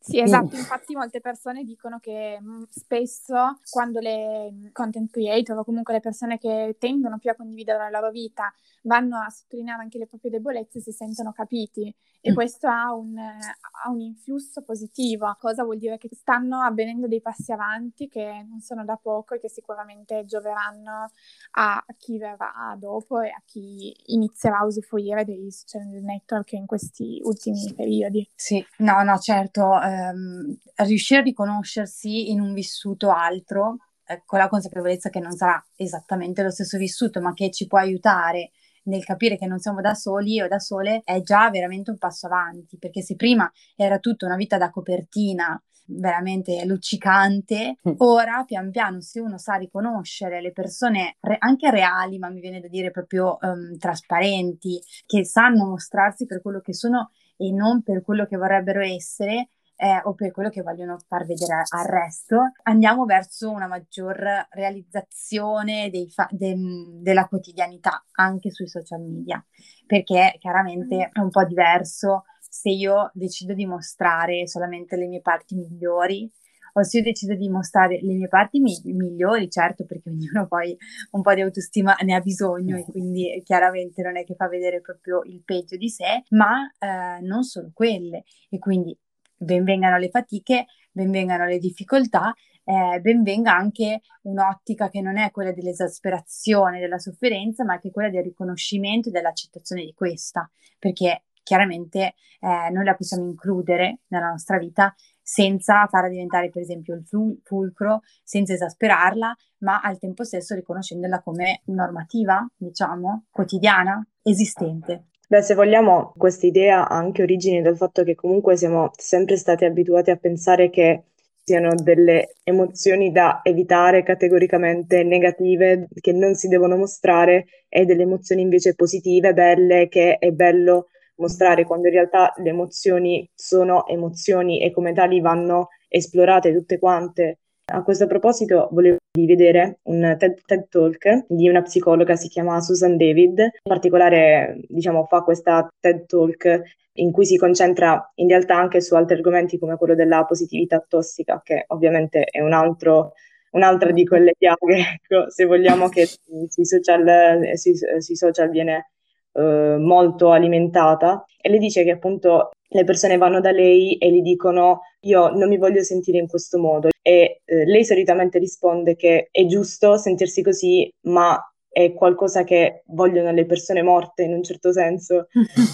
Sì, 0.00 0.20
esatto, 0.20 0.54
infatti 0.54 0.94
molte 0.94 1.20
persone 1.20 1.64
dicono 1.64 1.98
che 1.98 2.38
mm, 2.40 2.62
spesso 2.70 3.58
quando 3.68 3.98
le 3.98 4.50
mm, 4.50 4.66
content 4.72 5.10
creator 5.10 5.58
o 5.58 5.64
comunque 5.64 5.92
le 5.92 6.00
persone 6.00 6.38
che 6.38 6.76
tendono 6.78 7.18
più 7.18 7.30
a 7.30 7.34
condividere 7.34 7.78
la 7.78 7.98
loro 7.98 8.10
vita 8.10 8.52
vanno 8.82 9.18
a 9.18 9.28
sottolineare 9.28 9.82
anche 9.82 9.98
le 9.98 10.06
proprie 10.06 10.30
debolezze 10.30 10.80
si 10.80 10.92
sentono 10.92 11.32
capiti 11.32 11.94
e 12.20 12.32
mm. 12.32 12.34
questo 12.34 12.68
ha 12.68 12.92
un, 12.94 13.16
ha 13.16 13.90
un, 13.90 14.00
influsso 14.00 14.62
positivo. 14.62 15.36
Cosa 15.38 15.62
vuol 15.62 15.78
dire? 15.78 15.98
Che 15.98 16.08
stanno 16.12 16.60
avvenendo 16.60 17.06
dei 17.06 17.20
passi 17.20 17.52
avanti 17.52 18.08
che 18.08 18.44
non 18.48 18.60
sono 18.60 18.84
da 18.84 18.98
poco 19.00 19.34
e 19.34 19.38
che 19.38 19.48
sicuramente 19.48 20.24
gioveranno 20.24 21.10
a 21.52 21.84
chi 21.96 22.18
verrà 22.18 22.76
dopo 22.76 23.20
e 23.20 23.28
a 23.28 23.42
chi 23.44 23.94
inizierà 24.06 24.58
a 24.58 24.64
usufruire 24.64 25.24
dei 25.24 25.50
social 25.50 25.86
network 25.86 26.52
in 26.52 26.66
questi 26.66 27.20
ultimi 27.22 27.72
periodi. 27.74 28.28
Sì, 28.34 28.64
no, 28.78 29.02
no, 29.02 29.18
certo. 29.18 29.80
Eh 29.88 30.08
ehm, 30.08 30.56
riuscire 30.86 31.20
a 31.20 31.24
riconoscersi 31.24 32.30
in 32.30 32.40
un 32.40 32.52
vissuto 32.52 33.10
altro, 33.10 33.78
eh, 34.06 34.22
con 34.24 34.38
la 34.38 34.48
consapevolezza 34.48 35.10
che 35.10 35.20
non 35.20 35.32
sarà 35.32 35.62
esattamente 35.76 36.42
lo 36.42 36.50
stesso 36.50 36.78
vissuto, 36.78 37.20
ma 37.20 37.32
che 37.34 37.50
ci 37.50 37.66
può 37.66 37.78
aiutare 37.78 38.50
nel 38.84 39.04
capire 39.04 39.36
che 39.36 39.46
non 39.46 39.58
siamo 39.58 39.80
da 39.80 39.94
soli 39.94 40.40
o 40.40 40.48
da 40.48 40.58
sole, 40.58 41.02
è 41.04 41.20
già 41.20 41.50
veramente 41.50 41.90
un 41.90 41.98
passo 41.98 42.26
avanti, 42.26 42.78
perché 42.78 43.02
se 43.02 43.16
prima 43.16 43.50
era 43.76 43.98
tutta 43.98 44.24
una 44.24 44.36
vita 44.36 44.56
da 44.56 44.70
copertina, 44.70 45.60
veramente 45.90 46.64
luccicante. 46.64 47.76
Mm. 47.86 47.94
Ora, 47.98 48.44
pian 48.46 48.70
piano, 48.70 49.00
se 49.00 49.20
uno 49.20 49.36
sa 49.36 49.54
riconoscere 49.54 50.40
le 50.40 50.52
persone 50.52 51.16
re- 51.20 51.36
anche 51.38 51.70
reali, 51.70 52.18
ma 52.18 52.30
mi 52.30 52.40
viene 52.40 52.60
da 52.60 52.68
dire 52.68 52.90
proprio 52.90 53.36
um, 53.40 53.76
trasparenti, 53.76 54.80
che 55.04 55.24
sanno 55.24 55.66
mostrarsi 55.66 56.24
per 56.24 56.40
quello 56.40 56.60
che 56.60 56.72
sono 56.72 57.10
e 57.36 57.52
non 57.52 57.82
per 57.82 58.02
quello 58.02 58.26
che 58.26 58.36
vorrebbero 58.36 58.80
essere, 58.80 59.50
eh, 59.80 60.00
o 60.04 60.14
per 60.14 60.32
quello 60.32 60.50
che 60.50 60.62
vogliono 60.62 60.98
far 61.06 61.24
vedere 61.24 61.62
al 61.68 61.86
resto, 61.86 62.52
andiamo 62.64 63.04
verso 63.04 63.50
una 63.50 63.68
maggior 63.68 64.18
realizzazione 64.50 65.88
fa- 66.08 66.28
de- 66.30 66.56
della 67.00 67.28
quotidianità 67.28 68.04
anche 68.12 68.50
sui 68.50 68.66
social 68.66 69.00
media, 69.00 69.42
perché 69.86 70.34
chiaramente 70.40 70.96
mm. 70.96 71.00
è 71.12 71.20
un 71.20 71.30
po' 71.30 71.44
diverso 71.44 72.24
se 72.40 72.70
io 72.70 73.10
decido 73.14 73.54
di 73.54 73.66
mostrare 73.66 74.48
solamente 74.48 74.96
le 74.96 75.06
mie 75.06 75.20
parti 75.20 75.54
migliori 75.54 76.28
o 76.72 76.82
se 76.82 76.98
io 76.98 77.04
decido 77.04 77.34
di 77.34 77.48
mostrare 77.48 78.00
le 78.02 78.14
mie 78.14 78.28
parti 78.28 78.58
mi- 78.60 78.80
migliori, 78.84 79.48
certo, 79.48 79.84
perché 79.84 80.10
ognuno 80.10 80.46
poi 80.48 80.76
un 81.12 81.22
po' 81.22 81.34
di 81.34 81.40
autostima 81.40 81.94
ne 82.02 82.14
ha 82.14 82.20
bisogno 82.20 82.76
e 82.76 82.84
quindi 82.84 83.40
chiaramente 83.44 84.02
non 84.02 84.16
è 84.16 84.24
che 84.24 84.34
fa 84.34 84.48
vedere 84.48 84.80
proprio 84.80 85.22
il 85.24 85.42
peggio 85.44 85.76
di 85.76 85.88
sé, 85.88 86.24
ma 86.30 86.68
eh, 86.78 87.20
non 87.20 87.42
solo 87.42 87.70
quelle. 87.72 88.24
E 88.48 88.58
quindi 88.58 88.96
benvengano 89.38 89.96
le 89.96 90.10
fatiche, 90.10 90.66
benvengano 90.92 91.46
le 91.46 91.58
difficoltà 91.58 92.34
eh, 92.68 93.00
benvenga 93.00 93.56
anche 93.56 94.02
un'ottica 94.22 94.90
che 94.90 95.00
non 95.00 95.16
è 95.16 95.30
quella 95.30 95.52
dell'esasperazione, 95.52 96.80
della 96.80 96.98
sofferenza, 96.98 97.64
ma 97.64 97.78
che 97.78 97.88
è 97.88 97.90
quella 97.90 98.10
del 98.10 98.22
riconoscimento 98.22 99.08
e 99.08 99.12
dell'accettazione 99.12 99.84
di 99.84 99.94
questa, 99.94 100.48
perché 100.78 101.22
chiaramente 101.42 102.14
eh, 102.40 102.70
noi 102.70 102.84
la 102.84 102.94
possiamo 102.94 103.24
includere 103.24 104.00
nella 104.08 104.28
nostra 104.28 104.58
vita 104.58 104.94
senza 105.22 105.86
farla 105.86 106.10
diventare 106.10 106.50
per 106.50 106.60
esempio 106.60 106.94
il 106.94 107.06
fulcro, 107.42 108.02
senza 108.22 108.52
esasperarla, 108.52 109.34
ma 109.60 109.80
al 109.80 109.98
tempo 109.98 110.24
stesso 110.24 110.54
riconoscendola 110.54 111.22
come 111.22 111.62
normativa, 111.66 112.46
diciamo, 112.54 113.24
quotidiana, 113.30 114.06
esistente. 114.22 115.06
Beh, 115.30 115.42
se 115.42 115.54
vogliamo, 115.54 116.14
questa 116.16 116.46
idea 116.46 116.88
ha 116.88 116.96
anche 116.96 117.22
origini 117.22 117.60
dal 117.60 117.76
fatto 117.76 118.02
che 118.02 118.14
comunque 118.14 118.56
siamo 118.56 118.90
sempre 118.96 119.36
stati 119.36 119.66
abituati 119.66 120.10
a 120.10 120.16
pensare 120.16 120.70
che 120.70 121.02
siano 121.44 121.74
delle 121.74 122.36
emozioni 122.44 123.12
da 123.12 123.40
evitare 123.42 124.02
categoricamente 124.02 125.02
negative, 125.02 125.88
che 126.00 126.12
non 126.12 126.34
si 126.34 126.48
devono 126.48 126.76
mostrare, 126.76 127.44
e 127.68 127.84
delle 127.84 128.04
emozioni 128.04 128.40
invece 128.40 128.74
positive, 128.74 129.34
belle, 129.34 129.88
che 129.88 130.16
è 130.16 130.30
bello 130.30 130.86
mostrare, 131.16 131.64
quando 131.64 131.88
in 131.88 131.94
realtà 131.94 132.32
le 132.38 132.48
emozioni 132.48 133.28
sono 133.34 133.86
emozioni 133.86 134.62
e 134.62 134.70
come 134.70 134.94
tali 134.94 135.20
vanno 135.20 135.68
esplorate 135.88 136.54
tutte 136.54 136.78
quante. 136.78 137.40
A 137.66 137.82
questo 137.82 138.06
proposito 138.06 138.68
volevo 138.72 138.97
vedere 139.12 139.80
un 139.84 140.16
TED, 140.18 140.40
TED, 140.44 140.68
Talk 140.68 141.26
di 141.28 141.48
una 141.48 141.62
psicologa, 141.62 142.16
si 142.16 142.28
chiama 142.28 142.60
Susan 142.60 142.96
David, 142.96 143.38
in 143.38 143.50
particolare 143.62 144.60
diciamo, 144.68 145.04
fa 145.04 145.22
questa 145.22 145.68
TED 145.80 146.06
Talk 146.06 146.62
in 146.98 147.12
cui 147.12 147.24
si 147.24 147.36
concentra 147.36 148.12
in 148.16 148.28
realtà 148.28 148.56
anche 148.56 148.80
su 148.80 148.94
altri 148.94 149.16
argomenti 149.16 149.58
come 149.58 149.76
quello 149.76 149.94
della 149.94 150.24
positività 150.24 150.84
tossica, 150.86 151.40
che 151.42 151.64
ovviamente 151.68 152.24
è 152.24 152.40
un 152.40 152.52
altro, 152.52 153.12
un'altra 153.52 153.90
di 153.92 154.04
quelle 154.04 154.34
piaghe, 154.36 154.98
ecco, 155.00 155.30
se 155.30 155.44
vogliamo, 155.44 155.88
che 155.88 156.06
sui 156.06 156.64
social, 156.64 157.56
sui, 157.56 157.74
sui 157.98 158.16
social 158.16 158.50
viene 158.50 158.90
eh, 159.32 159.76
molto 159.78 160.32
alimentata. 160.32 161.24
E 161.40 161.48
le 161.50 161.58
dice 161.58 161.84
che 161.84 161.92
appunto 161.92 162.50
le 162.70 162.84
persone 162.84 163.16
vanno 163.16 163.40
da 163.40 163.50
lei 163.50 163.96
e 163.96 164.10
gli 164.10 164.20
dicono 164.20 164.80
io 165.00 165.30
non 165.30 165.48
mi 165.48 165.56
voglio 165.56 165.82
sentire 165.82 166.18
in 166.18 166.26
questo 166.26 166.58
modo 166.58 166.88
e 167.00 167.40
eh, 167.44 167.64
lei 167.64 167.84
solitamente 167.84 168.38
risponde 168.38 168.94
che 168.94 169.28
è 169.30 169.46
giusto 169.46 169.96
sentirsi 169.96 170.42
così, 170.42 170.92
ma 171.06 171.40
è 171.68 171.94
qualcosa 171.94 172.44
che 172.44 172.82
vogliono 172.88 173.30
le 173.30 173.46
persone 173.46 173.82
morte 173.82 174.24
in 174.24 174.32
un 174.32 174.42
certo 174.42 174.72
senso, 174.72 175.28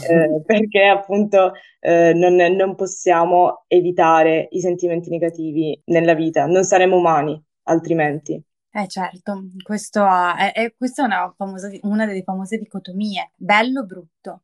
eh, 0.08 0.42
perché 0.44 0.84
appunto 0.84 1.52
eh, 1.80 2.12
non, 2.14 2.34
non, 2.34 2.74
possiamo 2.74 3.64
evitare 3.68 4.48
i 4.50 4.60
sentimenti 4.60 5.08
negativi 5.08 5.80
nella 5.86 6.14
vita, 6.14 6.46
non 6.46 6.62
saremo 6.64 6.96
umani 6.96 7.42
altrimenti. 7.64 8.40
Eh 8.76 8.88
certo, 8.88 9.44
questo 9.62 10.04
è, 10.04 10.52
è, 10.52 10.74
questa 10.76 11.02
è 11.02 11.06
una, 11.06 11.32
famosa, 11.36 11.70
una 11.82 12.06
delle 12.06 12.22
famose 12.22 12.58
dicotomie, 12.58 13.30
bello-brutto. 13.36 14.42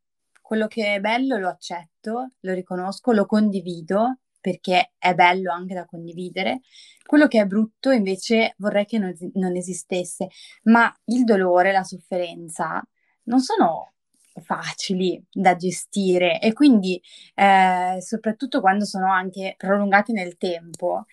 Quello 0.50 0.66
che 0.66 0.96
è 0.96 0.98
bello 0.98 1.36
lo 1.36 1.48
accetto, 1.48 2.32
lo 2.40 2.52
riconosco, 2.54 3.12
lo 3.12 3.24
condivido 3.24 4.18
perché 4.40 4.94
è 4.98 5.14
bello 5.14 5.52
anche 5.52 5.74
da 5.74 5.84
condividere. 5.84 6.62
Quello 7.06 7.28
che 7.28 7.40
è 7.40 7.46
brutto 7.46 7.92
invece 7.92 8.54
vorrei 8.58 8.84
che 8.84 8.98
non, 8.98 9.14
non 9.34 9.54
esistesse, 9.54 10.26
ma 10.64 10.92
il 11.04 11.22
dolore, 11.22 11.70
la 11.70 11.84
sofferenza 11.84 12.82
non 13.26 13.38
sono 13.38 13.92
facili 14.42 15.24
da 15.30 15.54
gestire 15.54 16.40
e 16.40 16.52
quindi 16.52 17.00
eh, 17.36 17.98
soprattutto 18.00 18.60
quando 18.60 18.84
sono 18.84 19.08
anche 19.12 19.54
prolungati 19.56 20.10
nel 20.10 20.36
tempo 20.36 21.04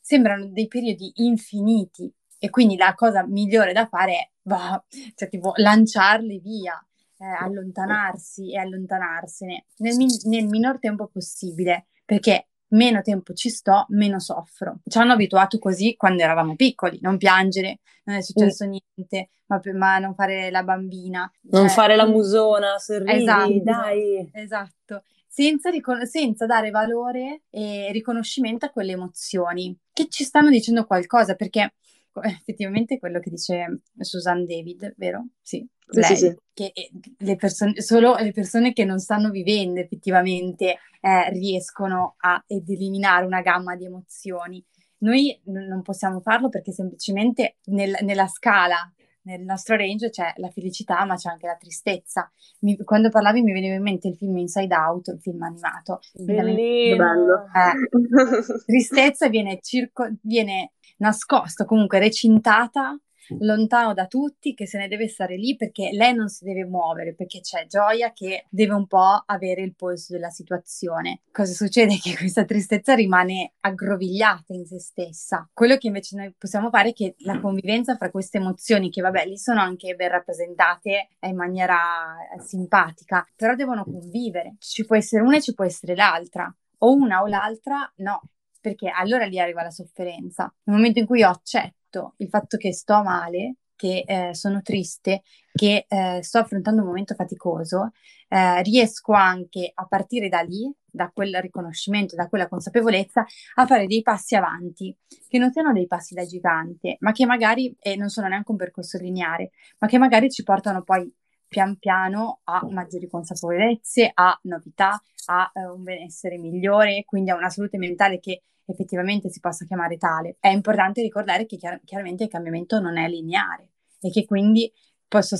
sembrano 0.00 0.46
dei 0.46 0.66
periodi 0.66 1.12
infiniti 1.18 2.12
e 2.40 2.50
quindi 2.50 2.76
la 2.76 2.96
cosa 2.96 3.24
migliore 3.24 3.72
da 3.72 3.86
fare 3.86 4.12
è 4.14 4.30
bah, 4.42 4.84
cioè, 5.14 5.28
tipo, 5.28 5.52
lanciarli 5.54 6.40
via 6.40 6.84
eh, 7.20 7.26
allontanarsi 7.26 8.52
e 8.52 8.58
allontanarsene 8.58 9.66
nel, 9.76 9.96
nel 10.24 10.46
minor 10.46 10.78
tempo 10.78 11.06
possibile 11.06 11.88
perché 12.04 12.48
meno 12.70 13.02
tempo 13.02 13.32
ci 13.34 13.50
sto, 13.50 13.86
meno 13.90 14.18
soffro. 14.18 14.80
Ci 14.84 14.98
hanno 14.98 15.12
abituato 15.12 15.58
così 15.58 15.94
quando 15.96 16.22
eravamo 16.22 16.56
piccoli, 16.56 16.98
non 17.02 17.18
piangere, 17.18 17.80
non 18.04 18.16
è 18.16 18.22
successo 18.22 18.66
mm. 18.66 18.68
niente, 18.68 19.30
ma, 19.46 19.60
ma, 19.74 19.98
non 19.98 20.14
fare 20.14 20.50
la 20.50 20.62
bambina. 20.62 21.30
Non 21.50 21.66
cioè, 21.66 21.74
fare 21.74 21.96
la 21.96 22.06
musona, 22.06 22.78
sorridi, 22.78 23.22
esatto, 23.22 23.60
dai. 23.62 24.30
Esatto, 24.32 25.02
senza, 25.26 25.70
ricon- 25.70 26.06
senza, 26.06 26.46
dare 26.46 26.70
valore 26.70 27.42
e 27.50 27.90
riconoscimento 27.92 28.66
a 28.66 28.70
quelle 28.70 28.92
emozioni 28.92 29.76
che 29.92 30.08
ci 30.08 30.24
stanno 30.24 30.50
dicendo 30.50 30.86
qualcosa, 30.86 31.34
perché 31.34 31.74
effettivamente 32.22 32.98
quello 32.98 33.20
che 33.20 33.30
dice 33.30 33.82
Susan 33.98 34.44
David, 34.44 34.94
vero? 34.96 35.28
Sì, 35.40 35.66
lei, 35.86 36.04
sì, 36.04 36.16
sì. 36.16 36.36
che 36.52 36.72
le 37.18 37.36
persone, 37.36 37.80
solo 37.80 38.16
le 38.16 38.32
persone 38.32 38.72
che 38.72 38.84
non 38.84 38.98
stanno 38.98 39.30
vivendo 39.30 39.80
effettivamente 39.80 40.78
eh, 41.00 41.30
riescono 41.30 42.14
a, 42.18 42.34
ad 42.34 42.68
eliminare 42.68 43.24
una 43.24 43.40
gamma 43.40 43.76
di 43.76 43.86
emozioni. 43.86 44.64
Noi 44.98 45.40
n- 45.46 45.66
non 45.66 45.82
possiamo 45.82 46.20
farlo 46.20 46.48
perché 46.48 46.72
semplicemente 46.72 47.56
nel, 47.66 47.96
nella 48.02 48.26
scala 48.26 48.92
nel 49.22 49.42
nostro 49.42 49.76
range 49.76 50.10
c'è 50.10 50.32
la 50.36 50.48
felicità, 50.48 51.04
ma 51.04 51.14
c'è 51.14 51.28
anche 51.28 51.46
la 51.46 51.56
tristezza. 51.56 52.30
Mi, 52.60 52.76
quando 52.78 53.10
parlavi 53.10 53.42
mi 53.42 53.52
veniva 53.52 53.74
in 53.74 53.82
mente 53.82 54.08
il 54.08 54.16
film 54.16 54.36
Inside 54.38 54.74
Out, 54.74 55.08
il 55.08 55.20
film 55.20 55.42
animato. 55.42 56.00
Bellino! 56.14 57.44
Eh, 57.44 58.64
tristezza 58.64 59.28
viene, 59.28 59.58
circo, 59.60 60.08
viene 60.22 60.72
nascosta, 61.00 61.64
comunque 61.64 61.98
recintata 61.98 62.98
lontano 63.38 63.94
da 63.94 64.06
tutti, 64.06 64.54
che 64.54 64.66
se 64.66 64.78
ne 64.78 64.88
deve 64.88 65.08
stare 65.08 65.36
lì 65.36 65.56
perché 65.56 65.90
lei 65.92 66.14
non 66.14 66.28
si 66.28 66.44
deve 66.44 66.64
muovere, 66.64 67.14
perché 67.14 67.40
c'è 67.40 67.66
Gioia 67.66 68.12
che 68.12 68.46
deve 68.48 68.74
un 68.74 68.86
po' 68.86 69.22
avere 69.24 69.62
il 69.62 69.74
polso 69.74 70.12
della 70.12 70.30
situazione. 70.30 71.20
Cosa 71.30 71.52
succede? 71.52 71.98
Che 72.00 72.16
questa 72.16 72.44
tristezza 72.44 72.94
rimane 72.94 73.52
aggrovigliata 73.60 74.54
in 74.54 74.64
se 74.64 74.78
stessa. 74.80 75.48
Quello 75.52 75.76
che 75.76 75.88
invece 75.88 76.16
noi 76.16 76.34
possiamo 76.36 76.70
fare 76.70 76.90
è 76.90 76.92
che 76.92 77.14
la 77.18 77.38
convivenza 77.38 77.96
fra 77.96 78.10
queste 78.10 78.38
emozioni, 78.38 78.90
che 78.90 79.02
vabbè, 79.02 79.26
lì 79.26 79.36
sono 79.36 79.60
anche 79.60 79.94
ben 79.94 80.08
rappresentate 80.08 81.10
in 81.20 81.36
maniera 81.36 82.16
eh, 82.34 82.40
simpatica, 82.42 83.26
però 83.36 83.54
devono 83.54 83.84
convivere. 83.84 84.56
Ci 84.58 84.86
può 84.86 84.96
essere 84.96 85.22
una 85.22 85.36
e 85.36 85.42
ci 85.42 85.52
può 85.52 85.64
essere 85.64 85.94
l'altra. 85.94 86.52
O 86.82 86.94
una 86.94 87.20
o 87.20 87.26
l'altra, 87.26 87.92
no, 87.96 88.22
perché 88.60 88.88
allora 88.88 89.24
lì 89.24 89.38
arriva 89.38 89.62
la 89.62 89.70
sofferenza. 89.70 90.52
Nel 90.64 90.76
momento 90.76 90.98
in 90.98 91.06
cui 91.06 91.20
io 91.20 91.28
accetto 91.28 92.14
il 92.18 92.28
fatto 92.28 92.56
che 92.56 92.72
sto 92.72 93.02
male, 93.02 93.56
che 93.80 94.04
eh, 94.06 94.34
sono 94.34 94.60
triste, 94.60 95.22
che 95.52 95.86
eh, 95.88 96.22
sto 96.22 96.38
affrontando 96.38 96.82
un 96.82 96.88
momento 96.88 97.14
faticoso, 97.14 97.92
eh, 98.28 98.62
riesco 98.62 99.12
anche 99.12 99.70
a 99.72 99.86
partire 99.86 100.28
da 100.28 100.40
lì, 100.40 100.70
da 100.84 101.10
quel 101.12 101.40
riconoscimento, 101.40 102.14
da 102.14 102.28
quella 102.28 102.46
consapevolezza, 102.46 103.24
a 103.54 103.66
fare 103.66 103.86
dei 103.86 104.02
passi 104.02 104.36
avanti, 104.36 104.94
che 105.26 105.38
non 105.38 105.50
siano 105.50 105.72
dei 105.72 105.86
passi 105.86 106.12
da 106.12 106.26
gigante, 106.26 106.96
ma 107.00 107.12
che 107.12 107.24
magari, 107.24 107.74
e 107.80 107.96
non 107.96 108.10
sono 108.10 108.28
neanche 108.28 108.50
un 108.50 108.58
percorso 108.58 108.98
lineare, 108.98 109.52
ma 109.78 109.88
che 109.88 109.96
magari 109.96 110.30
ci 110.30 110.42
portano 110.42 110.82
poi 110.82 111.10
pian 111.50 111.76
piano 111.78 112.40
a 112.44 112.64
maggiori 112.70 113.08
consapevolezze, 113.08 114.10
a 114.14 114.38
novità, 114.44 115.02
a 115.26 115.50
uh, 115.52 115.74
un 115.74 115.82
benessere 115.82 116.38
migliore, 116.38 117.04
quindi 117.04 117.30
a 117.30 117.36
una 117.36 117.50
salute 117.50 117.76
mentale 117.76 118.20
che 118.20 118.42
effettivamente 118.64 119.28
si 119.30 119.40
possa 119.40 119.64
chiamare 119.64 119.96
tale. 119.96 120.36
È 120.38 120.48
importante 120.48 121.02
ricordare 121.02 121.46
che 121.46 121.56
chiar- 121.56 121.80
chiaramente 121.84 122.22
il 122.22 122.30
cambiamento 122.30 122.78
non 122.78 122.96
è 122.96 123.08
lineare 123.08 123.72
e 124.00 124.10
che 124.10 124.24
quindi 124.24 124.72
posso 125.08 125.36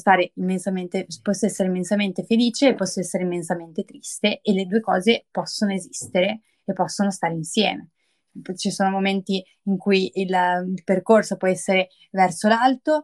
posso 1.23 1.47
essere 1.47 1.69
immensamente 1.69 2.25
felice 2.25 2.69
e 2.69 2.75
posso 2.75 2.99
essere 2.99 3.23
immensamente 3.23 3.85
triste 3.85 4.41
e 4.43 4.53
le 4.53 4.67
due 4.67 4.81
cose 4.81 5.27
possono 5.31 5.73
esistere 5.73 6.41
e 6.65 6.73
possono 6.73 7.13
stare 7.13 7.35
insieme. 7.35 7.91
Ci 8.57 8.71
sono 8.73 8.91
momenti 8.91 9.43
in 9.65 9.77
cui 9.77 10.11
il, 10.15 10.29
il 10.29 10.83
percorso 10.83 11.37
può 11.37 11.47
essere 11.47 11.91
verso 12.11 12.49
l'alto, 12.49 13.03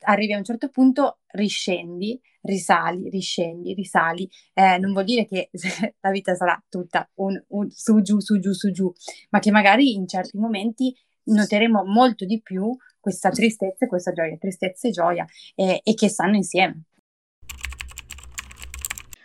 arrivi 0.00 0.34
a 0.34 0.38
un 0.38 0.44
certo 0.44 0.68
punto, 0.68 1.20
riscendi, 1.28 2.20
risali, 2.44 3.08
riscendi, 3.10 3.74
risali. 3.74 4.28
Eh, 4.52 4.78
non 4.78 4.92
vuol 4.92 5.04
dire 5.04 5.26
che 5.26 5.50
la 6.00 6.10
vita 6.10 6.34
sarà 6.34 6.60
tutta 6.68 7.08
un, 7.14 7.40
un 7.48 7.70
su 7.70 8.00
giù, 8.00 8.20
su 8.20 8.38
giù, 8.38 8.52
su 8.52 8.70
giù, 8.70 8.92
ma 9.30 9.38
che 9.38 9.50
magari 9.50 9.94
in 9.94 10.06
certi 10.06 10.38
momenti 10.38 10.94
noteremo 11.24 11.84
molto 11.84 12.24
di 12.24 12.40
più 12.42 12.74
questa 13.00 13.30
tristezza 13.30 13.84
e 13.84 13.88
questa 13.88 14.12
gioia, 14.12 14.36
tristezza 14.38 14.88
e 14.88 14.90
gioia, 14.90 15.26
e, 15.54 15.80
e 15.82 15.94
che 15.94 16.08
stanno 16.08 16.36
insieme. 16.36 16.84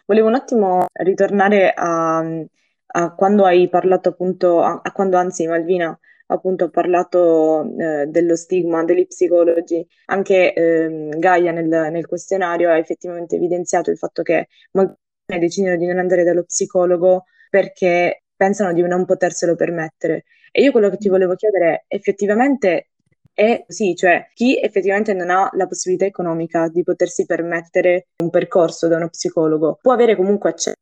Volevo 0.05 0.27
un 0.27 0.35
attimo 0.35 0.85
ritornare 0.91 1.71
a, 1.75 2.17
a 2.17 3.13
quando 3.13 3.45
hai 3.45 3.69
parlato 3.69 4.09
appunto, 4.09 4.61
a, 4.61 4.81
a 4.83 4.91
quando 4.91 5.17
anzi 5.17 5.45
Malvina 5.45 5.97
appunto 6.31 6.65
ha 6.65 6.69
parlato 6.69 7.63
eh, 7.77 8.05
dello 8.07 8.35
stigma 8.35 8.83
degli 8.83 9.07
psicologi, 9.07 9.85
anche 10.05 10.53
eh, 10.53 11.09
Gaia 11.17 11.51
nel, 11.51 11.67
nel, 11.67 12.07
questionario 12.07 12.69
ha 12.69 12.77
effettivamente 12.77 13.35
evidenziato 13.35 13.91
il 13.91 13.97
fatto 13.97 14.21
che 14.21 14.47
molte 14.71 14.97
persone 15.25 15.45
decidono 15.45 15.75
di 15.77 15.85
non 15.85 15.99
andare 15.99 16.23
dallo 16.23 16.43
psicologo 16.43 17.25
perché 17.49 18.23
pensano 18.35 18.73
di 18.73 18.81
non 18.81 19.05
poterselo 19.05 19.55
permettere. 19.55 20.25
E 20.51 20.63
io 20.63 20.71
quello 20.71 20.89
che 20.89 20.97
ti 20.97 21.09
volevo 21.09 21.35
chiedere 21.35 21.85
è 21.87 21.95
effettivamente 21.95 22.89
è 23.33 23.63
così, 23.65 23.95
cioè 23.95 24.29
chi 24.33 24.59
effettivamente 24.59 25.13
non 25.13 25.29
ha 25.29 25.49
la 25.53 25.67
possibilità 25.67 26.05
economica 26.05 26.67
di 26.67 26.83
potersi 26.83 27.25
permettere 27.25 28.07
un 28.21 28.29
percorso 28.29 28.87
da 28.87 28.97
uno 28.97 29.07
psicologo 29.07 29.79
può 29.81 29.93
avere 29.93 30.15
comunque 30.15 30.49
accesso 30.49 30.75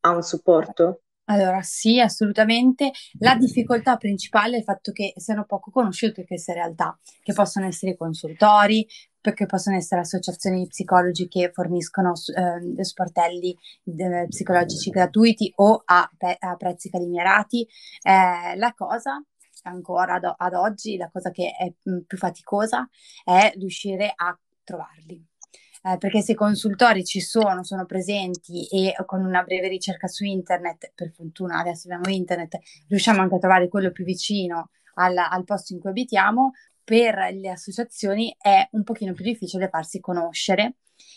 a 0.00 0.10
un 0.10 0.22
supporto? 0.22 1.00
Allora, 1.26 1.62
sì, 1.62 2.00
assolutamente. 2.00 2.90
La 3.20 3.36
difficoltà 3.36 3.96
principale 3.96 4.56
è 4.56 4.58
il 4.58 4.64
fatto 4.64 4.92
che 4.92 5.14
siano 5.16 5.44
poco 5.44 5.70
conosciute 5.70 6.26
queste 6.26 6.52
realtà, 6.52 6.98
che 7.22 7.32
possono 7.32 7.66
essere 7.66 7.96
consultori, 7.96 8.86
perché 9.20 9.46
possono 9.46 9.76
essere 9.76 10.02
associazioni 10.02 10.60
di 10.60 10.66
psicologi 10.66 11.28
che 11.28 11.50
forniscono 11.50 12.12
eh, 12.12 12.84
sportelli 12.84 13.56
eh, 13.84 14.26
psicologici 14.28 14.90
gratuiti 14.90 15.50
o 15.56 15.82
a, 15.82 16.10
pe- 16.14 16.36
a 16.38 16.56
prezzi 16.56 16.90
calmierati. 16.90 17.66
Eh, 18.02 18.56
la 18.56 18.74
cosa 18.76 19.22
ancora 19.62 20.16
ad, 20.16 20.30
ad, 20.36 20.52
oggi, 20.52 20.98
la 20.98 21.08
cosa 21.10 21.30
che 21.30 21.54
è 21.58 21.72
mm, 21.88 22.00
più 22.00 22.18
faticosa 22.18 22.86
è 23.24 23.50
riuscire 23.56 24.12
a 24.14 24.38
trovarli 24.62 25.24
eh, 25.86 25.98
perché 25.98 26.22
se 26.22 26.32
i 26.32 26.34
consultori 26.34 27.04
ci 27.04 27.20
sono, 27.20 27.62
sono 27.62 27.84
presenti 27.84 28.66
e 28.68 28.94
con 29.04 29.22
una 29.22 29.42
breve 29.42 29.68
ricerca 29.68 30.06
su 30.06 30.24
internet, 30.24 30.92
per 30.94 31.10
fortuna 31.10 31.58
adesso 31.58 31.88
abbiamo 31.88 32.14
internet, 32.14 32.58
riusciamo 32.88 33.20
anche 33.20 33.34
a 33.34 33.38
trovare 33.38 33.68
quello 33.68 33.90
più 33.90 34.04
vicino 34.04 34.70
al, 34.94 35.16
al 35.16 35.44
posto 35.44 35.74
in 35.74 35.80
cui 35.80 35.90
abitiamo, 35.90 36.52
per 36.82 37.16
le 37.34 37.50
associazioni 37.50 38.34
è 38.38 38.66
un 38.72 38.82
pochino 38.82 39.12
più 39.12 39.24
difficile 39.24 39.68
farsi 39.68 40.00
conoscere. 40.00 40.76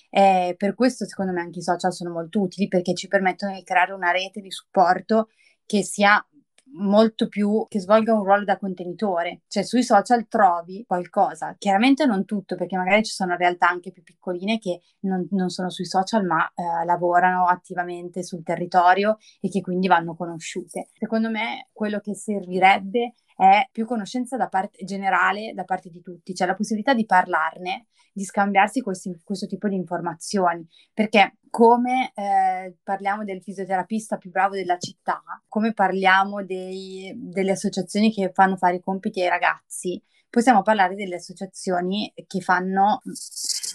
Eh, 0.10 0.56
per 0.58 0.76
questo 0.76 1.06
secondo 1.06 1.32
me 1.32 1.42
anche 1.42 1.60
i 1.60 1.64
social 1.64 1.94
sono 1.94 2.12
molto 2.12 2.42
utili 2.42 2.68
perché 2.68 2.94
ci 2.94 3.08
permettono 3.08 3.54
di 3.54 3.64
creare 3.64 3.94
una 3.94 4.12
rete 4.12 4.42
di 4.42 4.52
supporto 4.52 5.30
che 5.66 5.84
sia 5.84 6.26
molto 6.74 7.28
più 7.28 7.66
che 7.68 7.80
svolga 7.80 8.14
un 8.14 8.24
ruolo 8.24 8.44
da 8.44 8.58
contenitore, 8.58 9.42
cioè 9.48 9.64
sui 9.64 9.84
social 9.84 10.28
trovi 10.28 10.84
qualcosa, 10.86 11.56
chiaramente 11.58 12.06
non 12.06 12.26
tutto 12.26 12.56
perché 12.56 12.78
magari 12.78 13.04
ci 13.04 13.14
sono 13.14 13.36
realtà 13.36 13.70
anche 13.70 13.92
più 13.92 14.04
piccoline 14.04 14.58
che 14.58 14.82
non, 15.02 15.28
non 15.32 15.50
sono 15.50 15.70
sui 15.70 15.86
social 15.86 16.26
ma 16.26 16.46
eh, 16.54 16.86
lavorano 16.86 17.46
attivamente 17.46 18.24
sul 18.24 18.44
territorio 18.44 19.18
e 19.40 19.50
che 19.50 19.62
quindi 19.62 19.88
vanno 19.88 20.16
conosciute. 20.16 20.90
Secondo 20.94 21.30
me 21.30 21.70
quello 21.72 22.00
che 22.00 22.16
servirebbe 22.16 23.14
è 23.38 23.70
più 23.72 23.86
conoscenza 23.86 24.36
da 24.36 24.48
parte 24.48 24.84
generale 24.84 25.54
da 25.54 25.64
parte 25.64 25.90
di 25.90 26.02
tutti, 26.02 26.34
cioè 26.34 26.48
la 26.48 26.56
possibilità 26.56 26.96
di 26.96 27.06
parlarne, 27.06 27.86
di 28.12 28.24
scambiarsi 28.24 28.82
questi, 28.82 29.16
questo 29.24 29.46
tipo 29.46 29.68
di 29.68 29.76
informazioni, 29.76 30.68
perché 30.92 31.38
come 31.52 32.12
eh, 32.16 32.78
parliamo 32.82 33.24
del 33.24 33.44
fisioterapista 33.44 34.18
più 34.18 34.32
bravo 34.32 34.56
della 34.56 34.80
città, 34.80 35.22
come 35.48 35.74
parliamo 35.74 36.44
dei, 36.44 37.14
delle 37.16 37.52
associazioni 37.52 38.12
che 38.12 38.32
fanno 38.34 38.58
fare 38.58 38.78
i 38.78 38.82
compiti 38.82 39.22
ai 39.22 39.30
ragazzi, 39.30 40.02
possiamo 40.30 40.64
parlare 40.64 40.96
delle 40.96 41.16
associazioni 41.16 42.12
che 42.26 42.42
fanno, 42.42 43.02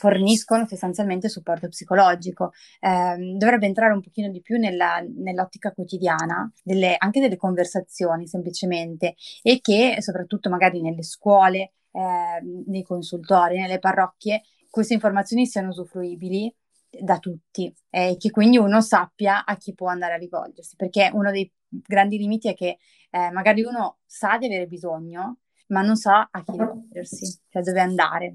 forniscono 0.02 0.66
sostanzialmente 0.66 1.28
supporto 1.28 1.68
psicologico. 1.68 2.50
Eh, 2.80 3.36
dovrebbe 3.36 3.66
entrare 3.66 3.92
un 3.92 4.00
pochino 4.00 4.28
di 4.30 4.40
più 4.40 4.58
nella, 4.58 5.00
nell'ottica 5.00 5.70
quotidiana, 5.70 6.50
delle, 6.64 6.96
anche 6.98 7.20
delle 7.20 7.36
conversazioni 7.36 8.26
semplicemente, 8.26 9.14
e 9.42 9.60
che 9.60 9.98
soprattutto 10.00 10.50
magari 10.50 10.80
nelle 10.80 11.04
scuole, 11.04 11.74
eh, 11.92 12.40
nei 12.66 12.82
consultori, 12.82 13.60
nelle 13.60 13.78
parrocchie, 13.78 14.42
queste 14.68 14.94
informazioni 14.94 15.46
siano 15.46 15.68
usufruibili 15.68 16.52
da 16.90 17.18
tutti 17.18 17.72
e 17.88 18.16
che 18.18 18.30
quindi 18.30 18.58
uno 18.58 18.80
sappia 18.80 19.44
a 19.44 19.56
chi 19.56 19.72
può 19.72 19.86
andare 19.86 20.14
a 20.14 20.18
rivolgersi, 20.18 20.74
perché 20.74 21.10
uno 21.12 21.30
dei 21.30 21.48
grandi 21.68 22.18
limiti 22.18 22.48
è 22.48 22.54
che 22.54 22.78
eh, 23.10 23.30
magari 23.30 23.62
uno 23.62 23.98
sa 24.04 24.36
di 24.36 24.46
avere 24.46 24.66
bisogno, 24.66 25.38
ma 25.68 25.80
non 25.82 25.94
sa 25.94 26.28
a 26.28 26.42
chi 26.42 26.52
rivolgersi, 26.52 27.40
cioè 27.48 27.62
dove 27.62 27.80
andare, 27.80 28.34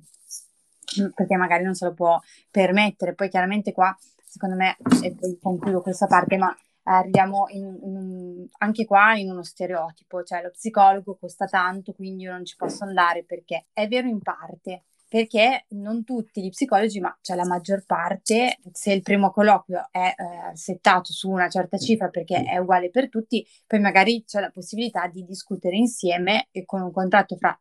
perché 1.13 1.35
magari 1.35 1.63
non 1.63 1.73
se 1.73 1.85
lo 1.85 1.93
può 1.93 2.19
permettere. 2.49 3.13
Poi 3.13 3.29
chiaramente 3.29 3.71
qua, 3.73 3.95
secondo 4.23 4.55
me, 4.55 4.77
e 5.01 5.13
poi 5.13 5.37
concludo 5.41 5.81
questa 5.81 6.07
parte, 6.07 6.37
ma 6.37 6.55
arriviamo 6.83 7.47
in, 7.49 7.77
in, 7.83 8.47
anche 8.59 8.85
qua 8.85 9.15
in 9.15 9.29
uno 9.29 9.43
stereotipo, 9.43 10.23
cioè 10.23 10.41
lo 10.41 10.51
psicologo 10.51 11.17
costa 11.19 11.45
tanto, 11.45 11.93
quindi 11.93 12.23
io 12.23 12.31
non 12.31 12.45
ci 12.45 12.55
posso 12.55 12.83
andare 12.83 13.23
perché 13.25 13.67
è 13.73 13.87
vero 13.87 14.07
in 14.07 14.21
parte, 14.21 14.83
perché 15.09 15.65
non 15.69 16.03
tutti 16.03 16.41
gli 16.41 16.49
psicologi, 16.49 16.99
ma 16.99 17.15
cioè 17.21 17.35
la 17.35 17.45
maggior 17.45 17.83
parte, 17.85 18.59
se 18.71 18.91
il 18.93 19.01
primo 19.01 19.31
colloquio 19.31 19.87
è 19.91 20.13
eh, 20.15 20.55
settato 20.55 21.11
su 21.13 21.29
una 21.29 21.49
certa 21.49 21.77
cifra 21.77 22.09
perché 22.09 22.43
è 22.43 22.57
uguale 22.57 22.89
per 22.89 23.09
tutti, 23.09 23.45
poi 23.65 23.79
magari 23.79 24.23
c'è 24.25 24.39
la 24.39 24.49
possibilità 24.49 25.07
di 25.07 25.23
discutere 25.23 25.75
insieme 25.75 26.47
e 26.51 26.65
con 26.65 26.81
un 26.81 26.91
contratto 26.91 27.35
fra 27.35 27.57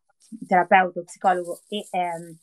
terapeuta, 0.46 1.02
psicologo 1.02 1.60
e 1.68 1.86
ehm, 1.90 2.36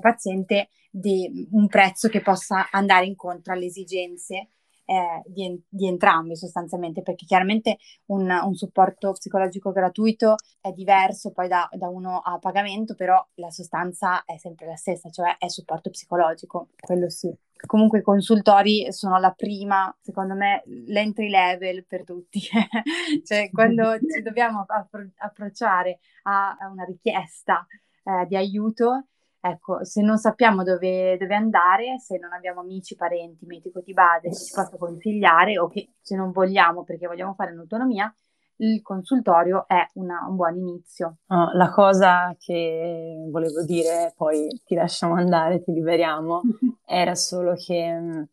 paziente 0.00 0.68
di 0.90 1.48
un 1.52 1.66
prezzo 1.66 2.08
che 2.08 2.20
possa 2.20 2.68
andare 2.70 3.06
incontro 3.06 3.52
alle 3.52 3.66
esigenze 3.66 4.48
eh, 4.86 5.22
di, 5.26 5.60
di, 5.68 5.86
entrambi 5.86 6.36
sostanzialmente, 6.36 7.02
perché 7.02 7.26
chiaramente 7.26 7.76
un, 8.06 8.30
un, 8.30 8.54
supporto 8.54 9.12
psicologico 9.12 9.72
gratuito 9.72 10.36
è 10.60 10.70
diverso 10.70 11.32
poi 11.32 11.48
da, 11.48 11.68
da, 11.72 11.88
uno 11.88 12.20
a 12.20 12.38
pagamento, 12.38 12.94
però 12.94 13.24
la 13.34 13.50
sostanza 13.50 14.24
è 14.24 14.38
sempre 14.38 14.66
la 14.66 14.76
stessa, 14.76 15.10
cioè 15.10 15.36
è 15.38 15.48
supporto 15.48 15.90
psicologico, 15.90 16.68
quello 16.78 17.10
sì. 17.10 17.34
Comunque 17.66 18.00
i 18.00 18.02
consultori 18.02 18.92
sono 18.92 19.18
la 19.18 19.32
prima, 19.32 19.94
secondo 20.00 20.34
me, 20.34 20.62
l'entry 20.86 21.28
level 21.28 21.84
per 21.84 22.04
tutti, 22.04 22.38
cioè 23.24 23.50
quando 23.50 23.98
ci 23.98 24.22
dobbiamo 24.22 24.64
appro- 24.66 25.10
approcciare 25.16 25.98
a, 26.24 26.56
a 26.60 26.68
una 26.68 26.84
richiesta 26.84 27.66
eh, 28.04 28.26
di 28.26 28.36
aiuto, 28.36 29.06
Ecco, 29.40 29.84
se 29.84 30.02
non 30.02 30.18
sappiamo 30.18 30.62
dove, 30.62 31.16
dove, 31.18 31.34
andare, 31.34 31.98
se 31.98 32.18
non 32.18 32.32
abbiamo 32.32 32.60
amici, 32.60 32.96
parenti, 32.96 33.46
medico 33.46 33.80
di 33.80 33.92
base 33.92 34.28
che 34.28 34.34
ci 34.34 34.52
possa 34.52 34.76
consigliare 34.76 35.58
o 35.58 35.68
che 35.68 35.92
se 36.00 36.16
non 36.16 36.32
vogliamo 36.32 36.82
perché 36.82 37.06
vogliamo 37.06 37.34
fare 37.34 37.52
un'autonomia, 37.52 38.12
il 38.58 38.82
consultorio 38.82 39.66
è 39.66 39.86
una, 39.94 40.26
un 40.28 40.36
buon 40.36 40.56
inizio. 40.56 41.18
Oh, 41.26 41.50
la 41.52 41.70
cosa 41.70 42.34
che 42.38 43.26
volevo 43.30 43.62
dire, 43.64 44.14
poi 44.16 44.48
ti 44.64 44.74
lasciamo 44.74 45.14
andare, 45.14 45.62
ti 45.62 45.72
liberiamo, 45.72 46.40
era 46.84 47.14
solo 47.14 47.54
che 47.54 48.26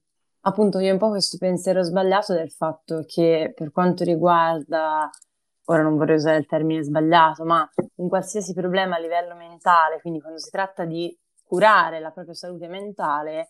appunto 0.46 0.80
io 0.80 0.90
ho 0.90 0.94
un 0.94 1.00
po' 1.00 1.10
questo 1.10 1.38
pensiero 1.38 1.84
sbagliato 1.84 2.34
del 2.34 2.52
fatto 2.52 3.04
che 3.06 3.52
per 3.56 3.72
quanto 3.72 4.04
riguarda 4.04 5.10
ora 5.66 5.82
non 5.82 5.98
vorrei 5.98 6.16
usare 6.16 6.38
il 6.38 6.46
termine 6.46 6.84
sbagliato, 6.84 7.46
ma 7.46 7.68
un 7.96 8.10
qualsiasi 8.10 8.54
problema 8.54 8.96
a 8.96 9.00
livello 9.00 9.36
mentale, 9.36 10.00
quindi 10.02 10.20
quando 10.20 10.40
si 10.40 10.50
tratta 10.50 10.86
di 10.86 11.16
curare 11.44 12.00
la 12.00 12.12
propria 12.12 12.34
salute 12.34 12.68
mentale, 12.68 13.48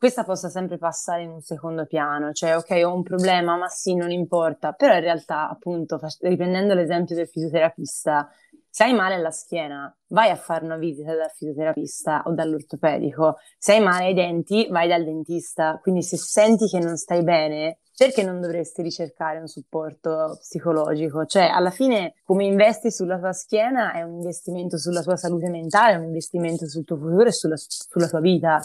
questa 0.00 0.24
possa 0.24 0.48
sempre 0.48 0.78
passare 0.78 1.22
in 1.24 1.30
un 1.30 1.42
secondo 1.42 1.84
piano, 1.84 2.32
cioè 2.32 2.56
ok 2.56 2.70
ho 2.86 2.94
un 2.94 3.02
problema, 3.02 3.56
ma 3.56 3.68
sì, 3.68 3.94
non 3.94 4.10
importa, 4.10 4.72
però 4.72 4.94
in 4.94 5.00
realtà 5.00 5.50
appunto, 5.50 6.00
riprendendo 6.20 6.72
l'esempio 6.72 7.14
del 7.14 7.28
fisioterapista, 7.28 8.26
se 8.72 8.84
hai 8.84 8.94
male 8.94 9.16
alla 9.16 9.30
schiena, 9.30 9.94
vai 10.08 10.30
a 10.30 10.36
fare 10.36 10.64
una 10.64 10.76
visita 10.76 11.14
dal 11.14 11.30
fisioterapista 11.30 12.22
o 12.24 12.32
dall'ortopedico, 12.32 13.36
se 13.58 13.72
hai 13.72 13.80
male 13.82 14.06
ai 14.06 14.14
denti, 14.14 14.68
vai 14.70 14.88
dal 14.88 15.04
dentista, 15.04 15.78
quindi 15.82 16.02
se 16.02 16.16
senti 16.16 16.66
che 16.66 16.78
non 16.78 16.96
stai 16.96 17.22
bene, 17.22 17.80
perché 18.00 18.22
non 18.22 18.40
dovresti 18.40 18.80
ricercare 18.80 19.40
un 19.40 19.46
supporto 19.46 20.38
psicologico? 20.40 21.26
Cioè, 21.26 21.42
alla 21.42 21.68
fine, 21.68 22.14
come 22.24 22.46
investi 22.46 22.90
sulla 22.90 23.18
tua 23.18 23.34
schiena, 23.34 23.92
è 23.92 24.00
un 24.00 24.14
investimento 24.14 24.78
sulla 24.78 25.02
tua 25.02 25.16
salute 25.16 25.50
mentale, 25.50 25.92
è 25.92 25.96
un 25.96 26.04
investimento 26.04 26.66
sul 26.66 26.86
tuo 26.86 26.96
futuro 26.96 27.26
e 27.26 27.32
sulla, 27.32 27.56
sulla 27.58 28.08
tua 28.08 28.20
vita. 28.20 28.58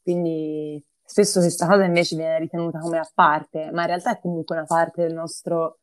Quindi, 0.00 0.80
spesso 1.04 1.40
questa 1.40 1.66
cosa 1.66 1.82
invece 1.82 2.14
viene 2.14 2.38
ritenuta 2.38 2.78
come 2.78 2.98
a 2.98 3.10
parte, 3.12 3.68
ma 3.72 3.80
in 3.80 3.88
realtà 3.88 4.12
è 4.12 4.20
comunque 4.20 4.54
una 4.54 4.64
parte 4.64 5.02
del 5.02 5.12
nostro 5.12 5.80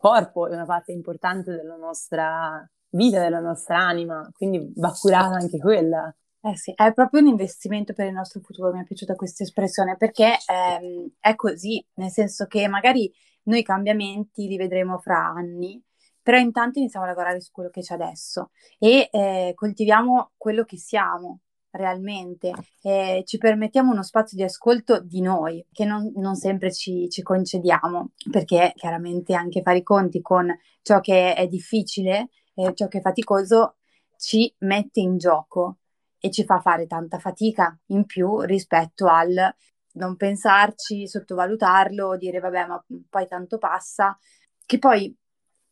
corpo, 0.00 0.48
è 0.48 0.54
una 0.54 0.64
parte 0.64 0.92
importante 0.92 1.54
della 1.54 1.76
nostra 1.76 2.66
vita, 2.92 3.20
della 3.20 3.40
nostra 3.40 3.76
anima, 3.76 4.26
quindi 4.32 4.72
va 4.74 4.96
curata 4.98 5.34
anche 5.34 5.58
quella. 5.58 6.10
Eh 6.48 6.56
sì, 6.56 6.72
è 6.74 6.94
proprio 6.94 7.20
un 7.20 7.26
investimento 7.26 7.92
per 7.92 8.06
il 8.06 8.14
nostro 8.14 8.40
futuro, 8.40 8.72
mi 8.72 8.80
è 8.80 8.84
piaciuta 8.84 9.14
questa 9.16 9.42
espressione, 9.42 9.98
perché 9.98 10.38
ehm, 10.46 11.10
è 11.20 11.34
così, 11.34 11.84
nel 11.96 12.08
senso 12.10 12.46
che 12.46 12.66
magari 12.68 13.12
noi 13.44 13.58
i 13.58 13.62
cambiamenti 13.62 14.46
li 14.46 14.56
vedremo 14.56 14.98
fra 14.98 15.26
anni, 15.26 15.78
però 16.22 16.38
intanto 16.38 16.78
iniziamo 16.78 17.04
a 17.04 17.08
lavorare 17.10 17.42
su 17.42 17.50
quello 17.52 17.68
che 17.68 17.82
c'è 17.82 17.92
adesso 17.94 18.50
e 18.78 19.10
eh, 19.12 19.52
coltiviamo 19.54 20.30
quello 20.38 20.64
che 20.64 20.78
siamo 20.78 21.40
realmente, 21.70 22.52
eh, 22.80 23.22
ci 23.26 23.36
permettiamo 23.36 23.92
uno 23.92 24.02
spazio 24.02 24.38
di 24.38 24.42
ascolto 24.42 25.00
di 25.02 25.20
noi, 25.20 25.62
che 25.70 25.84
non, 25.84 26.10
non 26.16 26.34
sempre 26.34 26.72
ci, 26.72 27.10
ci 27.10 27.20
concediamo, 27.20 28.12
perché 28.30 28.72
chiaramente 28.74 29.34
anche 29.34 29.60
fare 29.60 29.78
i 29.78 29.82
conti 29.82 30.22
con 30.22 30.50
ciò 30.80 31.00
che 31.00 31.34
è 31.34 31.46
difficile 31.46 32.30
eh, 32.54 32.72
ciò 32.74 32.88
che 32.88 32.98
è 32.98 33.02
faticoso 33.02 33.76
ci 34.16 34.50
mette 34.60 35.00
in 35.00 35.18
gioco 35.18 35.76
e 36.20 36.30
ci 36.30 36.44
fa 36.44 36.60
fare 36.60 36.86
tanta 36.86 37.18
fatica 37.18 37.78
in 37.86 38.04
più 38.04 38.40
rispetto 38.40 39.06
al 39.06 39.54
non 39.92 40.16
pensarci, 40.16 41.08
sottovalutarlo, 41.08 42.16
dire 42.16 42.38
vabbè 42.38 42.66
ma 42.66 42.84
poi 43.08 43.26
tanto 43.26 43.58
passa, 43.58 44.16
che 44.64 44.78
poi 44.78 45.14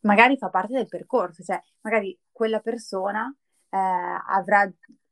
magari 0.01 0.37
fa 0.37 0.49
parte 0.49 0.73
del 0.73 0.87
percorso, 0.87 1.43
cioè 1.43 1.61
magari 1.81 2.17
quella 2.31 2.59
persona 2.59 3.33
eh, 3.69 3.77
avrà, 3.77 4.69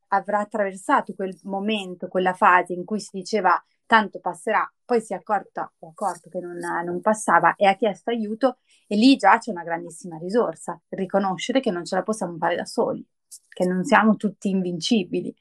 avrà 0.10 0.40
attraversato 0.40 1.14
quel 1.14 1.38
momento, 1.44 2.08
quella 2.08 2.34
fase 2.34 2.74
in 2.74 2.86
cui 2.86 3.00
si 3.00 3.10
diceva 3.12 3.62
tanto 3.86 4.20
passerà, 4.20 4.68
poi 4.84 5.02
si 5.02 5.14
è 5.14 5.18
accorta 5.18 5.72
o 5.80 5.90
accorto 5.90 6.30
che 6.30 6.40
non, 6.40 6.58
non, 6.58 7.02
passava 7.02 7.56
e 7.56 7.68
ha 7.68 7.76
chiesto 7.76 8.10
aiuto 8.10 8.58
e 8.88 8.96
lì 8.96 9.16
già 9.16 9.38
c'è 9.38 9.52
una 9.52 9.64
grandissima 9.64 10.18
risorsa, 10.18 10.80
riconoscere 10.90 11.60
che 11.60 11.72
non 11.72 11.86
ce 11.86 11.96
la 11.96 12.04
possiamo 12.04 12.36
fare 12.38 12.56
da 12.56 12.66
soli, 12.66 13.06
che 13.50 13.66
non 13.66 13.84
siamo 13.84 14.16
tutti 14.16 14.50
invincibili, 14.50 15.34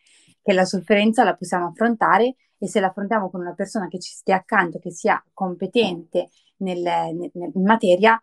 che 0.42 0.52
la 0.52 0.64
sofferenza 0.64 1.24
la 1.24 1.34
possiamo 1.34 1.66
affrontare 1.66 2.36
e 2.58 2.68
se 2.68 2.80
la 2.80 2.88
affrontiamo 2.88 3.30
con 3.30 3.40
una 3.40 3.54
persona 3.54 3.88
che 3.88 3.98
ci 3.98 4.12
stia 4.12 4.36
accanto, 4.36 4.78
che 4.78 4.90
sia 4.90 5.22
competente 5.32 6.28
nel, 6.58 6.80
nel, 6.80 7.30
in 7.32 7.62
materia, 7.64 8.20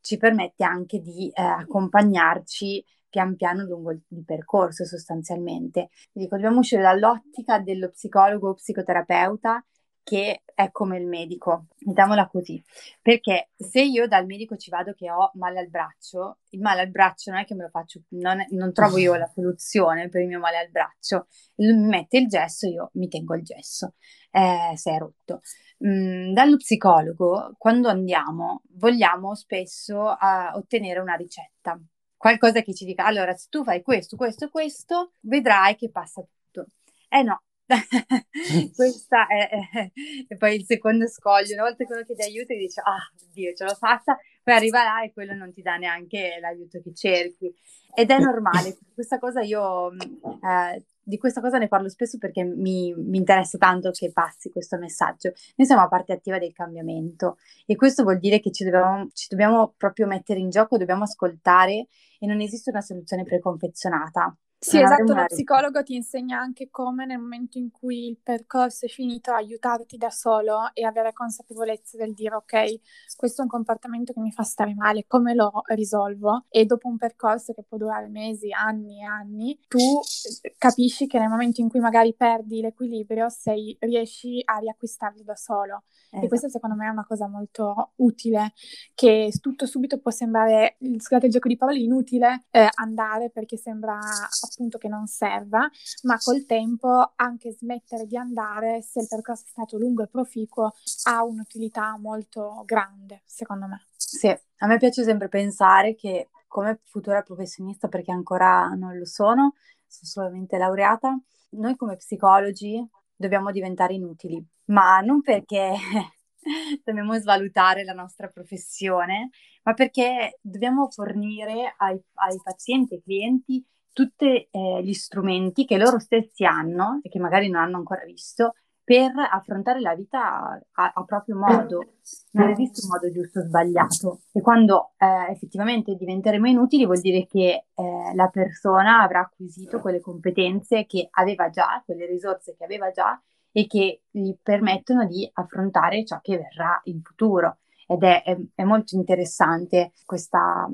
ci 0.00 0.16
permette 0.16 0.64
anche 0.64 1.00
di 1.00 1.30
eh, 1.34 1.42
accompagnarci 1.42 2.84
pian 3.08 3.36
piano 3.36 3.62
lungo 3.64 3.92
il, 3.92 4.02
il 4.08 4.24
percorso 4.24 4.84
sostanzialmente. 4.84 5.90
Dico, 6.12 6.34
dobbiamo 6.34 6.58
uscire 6.58 6.82
dall'ottica 6.82 7.60
dello 7.60 7.88
psicologo 7.90 8.50
o 8.50 8.54
psicoterapeuta 8.54 9.64
che 10.04 10.42
è 10.54 10.70
come 10.70 10.98
il 10.98 11.06
medico, 11.06 11.66
mettiamola 11.80 12.28
così, 12.28 12.62
perché 13.00 13.48
se 13.56 13.82
io 13.82 14.06
dal 14.06 14.26
medico 14.26 14.56
ci 14.56 14.70
vado 14.70 14.92
che 14.92 15.10
ho 15.10 15.30
male 15.34 15.58
al 15.58 15.68
braccio, 15.68 16.38
il 16.50 16.60
male 16.60 16.82
al 16.82 16.90
braccio 16.90 17.30
non 17.30 17.40
è 17.40 17.44
che 17.44 17.54
me 17.54 17.64
lo 17.64 17.70
faccio, 17.70 18.02
non, 18.10 18.40
è, 18.40 18.46
non 18.50 18.72
trovo 18.72 18.98
io 18.98 19.14
la 19.16 19.26
soluzione 19.34 20.10
per 20.10 20.20
il 20.20 20.28
mio 20.28 20.38
male 20.38 20.58
al 20.58 20.70
braccio, 20.70 21.26
mi 21.56 21.72
mette 21.72 22.18
il 22.18 22.28
gesso, 22.28 22.68
io 22.68 22.90
mi 22.94 23.08
tengo 23.08 23.34
il 23.34 23.42
gesso, 23.42 23.94
eh, 24.30 24.76
se 24.76 24.92
è 24.92 24.98
rotto. 24.98 25.40
Mm, 25.84 26.32
dallo 26.34 26.56
psicologo, 26.58 27.54
quando 27.58 27.88
andiamo, 27.88 28.62
vogliamo 28.74 29.34
spesso 29.34 29.96
uh, 29.96 30.56
ottenere 30.56 31.00
una 31.00 31.14
ricetta, 31.14 31.80
qualcosa 32.16 32.60
che 32.62 32.74
ci 32.74 32.84
dica, 32.84 33.04
allora 33.06 33.34
se 33.34 33.48
tu 33.50 33.64
fai 33.64 33.82
questo, 33.82 34.16
questo, 34.16 34.50
questo, 34.50 35.12
vedrai 35.20 35.76
che 35.76 35.90
passa 35.90 36.22
tutto. 36.22 36.66
Eh 37.08 37.22
no, 37.22 37.42
Questa 38.74 39.26
è, 39.26 39.48
è, 39.48 39.92
è, 40.28 40.36
poi 40.36 40.56
il 40.56 40.64
secondo 40.64 41.06
scoglio. 41.08 41.54
Una 41.54 41.64
volta 41.64 41.84
che 41.84 41.92
uno 41.92 42.02
chiede 42.04 42.24
aiuto 42.24 42.52
e 42.52 42.58
dice, 42.58 42.80
ah, 42.80 43.10
Dio, 43.32 43.54
ce 43.54 43.64
l'ho 43.64 43.74
fatta, 43.74 44.18
poi 44.42 44.54
arriva 44.54 44.82
là 44.82 45.02
e 45.02 45.12
quello 45.12 45.34
non 45.34 45.52
ti 45.52 45.62
dà 45.62 45.76
neanche 45.76 46.38
l'aiuto 46.40 46.80
che 46.82 46.94
cerchi. 46.94 47.52
Ed 47.94 48.10
è 48.10 48.18
normale. 48.18 48.76
Questa 48.92 49.18
cosa 49.18 49.40
io, 49.40 49.92
eh, 49.92 50.84
di 51.06 51.18
questa 51.18 51.40
cosa 51.40 51.58
ne 51.58 51.68
parlo 51.68 51.88
spesso 51.88 52.16
perché 52.16 52.42
mi, 52.42 52.94
mi, 52.96 53.18
interessa 53.18 53.58
tanto 53.58 53.90
che 53.90 54.10
passi 54.10 54.50
questo 54.50 54.78
messaggio. 54.78 55.32
Noi 55.56 55.66
siamo 55.66 55.82
a 55.82 55.88
parte 55.88 56.12
attiva 56.12 56.38
del 56.38 56.52
cambiamento 56.52 57.36
e 57.66 57.76
questo 57.76 58.02
vuol 58.02 58.18
dire 58.18 58.40
che 58.40 58.50
ci 58.50 58.64
dobbiamo, 58.64 59.08
ci 59.12 59.26
dobbiamo 59.28 59.74
proprio 59.76 60.06
mettere 60.06 60.40
in 60.40 60.48
gioco, 60.48 60.78
dobbiamo 60.78 61.02
ascoltare 61.04 61.88
e 62.18 62.26
non 62.26 62.40
esiste 62.40 62.70
una 62.70 62.80
soluzione 62.80 63.22
preconfezionata. 63.22 64.34
Sì, 64.58 64.80
esatto, 64.80 65.12
lo 65.12 65.26
psicologo 65.26 65.82
ti 65.82 65.94
insegna 65.94 66.38
anche 66.38 66.70
come 66.70 67.04
nel 67.04 67.18
momento 67.18 67.58
in 67.58 67.70
cui 67.70 68.08
il 68.08 68.18
percorso 68.22 68.86
è 68.86 68.88
finito 68.88 69.30
aiutarti 69.30 69.98
da 69.98 70.08
solo 70.08 70.70
e 70.72 70.84
avere 70.84 71.12
consapevolezza 71.12 71.98
del 71.98 72.14
dire 72.14 72.36
ok, 72.36 72.80
questo 73.14 73.42
è 73.42 73.44
un 73.44 73.50
comportamento 73.50 74.14
che 74.14 74.20
mi 74.20 74.32
fa 74.32 74.42
stare 74.42 74.74
male, 74.74 75.04
come 75.06 75.34
lo 75.34 75.62
risolvo? 75.74 76.46
E 76.48 76.64
dopo 76.64 76.88
un 76.88 76.96
percorso 76.96 77.52
che 77.52 77.62
può 77.62 77.76
durare 77.76 78.08
mesi, 78.08 78.52
anni 78.52 79.00
e 79.02 79.04
anni, 79.04 79.60
tu 79.68 80.00
eh, 80.40 80.54
capisci 80.56 81.06
che 81.06 81.18
nel 81.18 81.28
momento 81.28 81.60
in 81.60 81.68
cui 81.68 81.80
magari 81.80 82.14
perdi 82.14 82.62
l'equilibrio, 82.62 83.28
sei, 83.28 83.76
riesci 83.80 84.40
a 84.46 84.56
riacquistarlo 84.56 85.22
da 85.22 85.36
solo. 85.36 85.82
Esatto. 86.08 86.24
E 86.24 86.28
questa 86.28 86.48
secondo 86.48 86.74
me 86.74 86.86
è 86.86 86.90
una 86.90 87.04
cosa 87.04 87.28
molto 87.28 87.92
utile, 87.96 88.52
che 88.94 89.30
tutto 89.42 89.66
subito 89.66 89.98
può 89.98 90.10
sembrare, 90.10 90.78
scusate 90.80 91.26
il 91.26 91.32
gioco 91.32 91.48
di 91.48 91.56
parole, 91.58 91.78
inutile 91.80 92.46
eh, 92.50 92.68
andare 92.76 93.28
perché 93.30 93.58
sembra 93.58 93.98
appunto 94.44 94.78
che 94.78 94.88
non 94.88 95.06
serva, 95.06 95.68
ma 96.02 96.18
col 96.18 96.44
tempo 96.46 97.12
anche 97.16 97.52
smettere 97.52 98.06
di 98.06 98.16
andare, 98.16 98.82
se 98.82 99.00
il 99.00 99.08
percorso 99.08 99.44
è 99.46 99.50
stato 99.50 99.78
lungo 99.78 100.02
e 100.02 100.08
proficuo, 100.08 100.72
ha 101.04 101.24
un'utilità 101.24 101.96
molto 101.98 102.62
grande, 102.64 103.22
secondo 103.24 103.66
me. 103.66 103.86
Sì, 103.96 104.28
a 104.28 104.66
me 104.66 104.78
piace 104.78 105.02
sempre 105.02 105.28
pensare 105.28 105.94
che 105.94 106.28
come 106.46 106.80
futura 106.84 107.22
professionista, 107.22 107.88
perché 107.88 108.12
ancora 108.12 108.68
non 108.68 108.96
lo 108.96 109.04
sono, 109.04 109.54
sono 109.86 110.08
solamente 110.08 110.56
laureata, 110.56 111.18
noi 111.50 111.74
come 111.76 111.96
psicologi 111.96 112.86
dobbiamo 113.16 113.50
diventare 113.50 113.94
inutili, 113.94 114.44
ma 114.66 115.00
non 115.00 115.20
perché 115.20 115.74
dobbiamo 116.84 117.18
svalutare 117.18 117.84
la 117.84 117.92
nostra 117.92 118.28
professione, 118.28 119.30
ma 119.62 119.74
perché 119.74 120.38
dobbiamo 120.40 120.88
fornire 120.90 121.74
ai, 121.78 122.00
ai 122.14 122.40
pazienti 122.42 122.94
e 122.94 123.02
clienti 123.02 123.64
tutti 123.94 124.48
eh, 124.50 124.82
gli 124.82 124.92
strumenti 124.92 125.64
che 125.64 125.78
loro 125.78 125.98
stessi 125.98 126.44
hanno 126.44 127.00
e 127.02 127.08
che 127.08 127.18
magari 127.18 127.48
non 127.48 127.62
hanno 127.62 127.78
ancora 127.78 128.04
visto 128.04 128.52
per 128.84 129.12
affrontare 129.16 129.80
la 129.80 129.94
vita 129.94 130.60
a, 130.72 130.92
a 130.94 131.04
proprio 131.04 131.36
modo. 131.36 131.94
Non 132.32 132.50
esiste 132.50 132.82
un 132.82 132.90
modo 132.90 133.10
giusto 133.10 133.38
o 133.40 133.44
sbagliato. 133.44 134.20
E 134.30 134.42
quando 134.42 134.92
eh, 134.98 135.32
effettivamente 135.32 135.94
diventeremo 135.94 136.46
inutili 136.46 136.84
vuol 136.84 137.00
dire 137.00 137.26
che 137.26 137.68
eh, 137.74 138.14
la 138.14 138.28
persona 138.28 139.00
avrà 139.00 139.20
acquisito 139.20 139.80
quelle 139.80 140.00
competenze 140.00 140.84
che 140.84 141.08
aveva 141.12 141.48
già, 141.48 141.82
quelle 141.86 142.04
risorse 142.04 142.54
che 142.58 142.64
aveva 142.64 142.90
già 142.90 143.18
e 143.50 143.66
che 143.66 144.02
gli 144.10 144.34
permettono 144.42 145.06
di 145.06 145.28
affrontare 145.32 146.04
ciò 146.04 146.20
che 146.20 146.36
verrà 146.36 146.78
in 146.84 147.00
futuro. 147.00 147.60
Ed 147.86 148.02
è, 148.02 148.22
è, 148.22 148.36
è 148.54 148.64
molto 148.64 148.96
interessante 148.96 149.92
questa, 150.04 150.68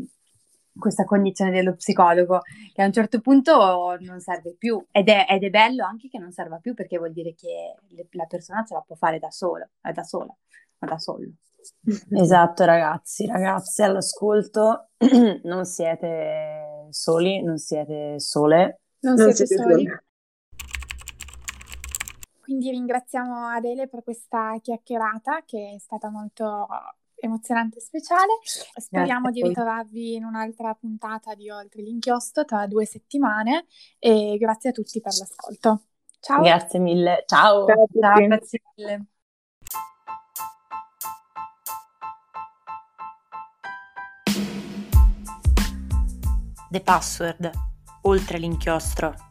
questa 0.80 1.04
condizione 1.04 1.52
dello 1.52 1.74
psicologo 1.74 2.40
che 2.72 2.82
a 2.82 2.86
un 2.86 2.92
certo 2.92 3.20
punto 3.20 3.96
non 4.00 4.18
serve 4.20 4.56
più 4.58 4.84
ed 4.90 5.08
è, 5.08 5.26
ed 5.28 5.44
è 5.44 5.50
bello 5.50 5.84
anche 5.84 6.08
che 6.08 6.18
non 6.18 6.32
serva 6.32 6.58
più 6.58 6.74
perché 6.74 6.98
vuol 6.98 7.12
dire 7.12 7.34
che 7.34 7.76
le, 7.90 8.08
la 8.10 8.26
persona 8.26 8.64
ce 8.64 8.74
la 8.74 8.82
può 8.84 8.96
fare 8.96 9.20
da 9.20 9.30
sola, 9.30 9.68
eh, 9.82 9.92
da 9.92 10.02
sola, 10.02 10.34
da 10.78 10.98
solo. 10.98 11.28
Esatto 12.10 12.64
ragazzi, 12.64 13.26
ragazzi 13.26 13.82
all'ascolto 13.82 14.88
non 15.44 15.64
siete 15.64 16.88
soli, 16.90 17.42
non 17.42 17.58
siete 17.58 18.18
sole. 18.18 18.80
Non, 19.00 19.14
non 19.14 19.32
siete, 19.32 19.46
siete 19.46 19.62
soli. 19.62 19.84
soli. 19.86 19.98
Quindi 22.40 22.70
ringraziamo 22.70 23.46
Adele 23.46 23.86
per 23.86 24.02
questa 24.02 24.58
chiacchierata 24.60 25.44
che 25.44 25.74
è 25.76 25.78
stata 25.78 26.10
molto 26.10 26.66
emozionante 27.20 27.78
e 27.78 27.80
speciale. 27.80 28.32
Speriamo 28.42 29.24
Grazie. 29.24 29.42
di 29.42 29.48
ritrovarvi 29.48 30.14
in 30.14 30.24
un'altra 30.24 30.74
puntata 30.74 31.34
di 31.34 31.50
Oltre 31.50 31.82
l'inchiostro 31.82 32.44
tra 32.44 32.66
due 32.66 32.84
settimane 32.84 33.66
e 33.98 34.36
grazie 34.38 34.70
a 34.70 34.72
tutti 34.72 35.00
per 35.00 35.12
l'ascolto. 35.16 35.82
Ciao. 36.20 36.42
Grazie 36.42 36.78
mille. 36.78 37.24
Ciao. 37.26 37.66
Ciao, 37.66 37.86
Ciao 38.00 38.26
grazie 38.26 38.60
mille. 38.76 39.06
The 46.70 46.80
Password, 46.80 47.50
oltre 48.02 48.38
l'inchiostro. 48.38 49.29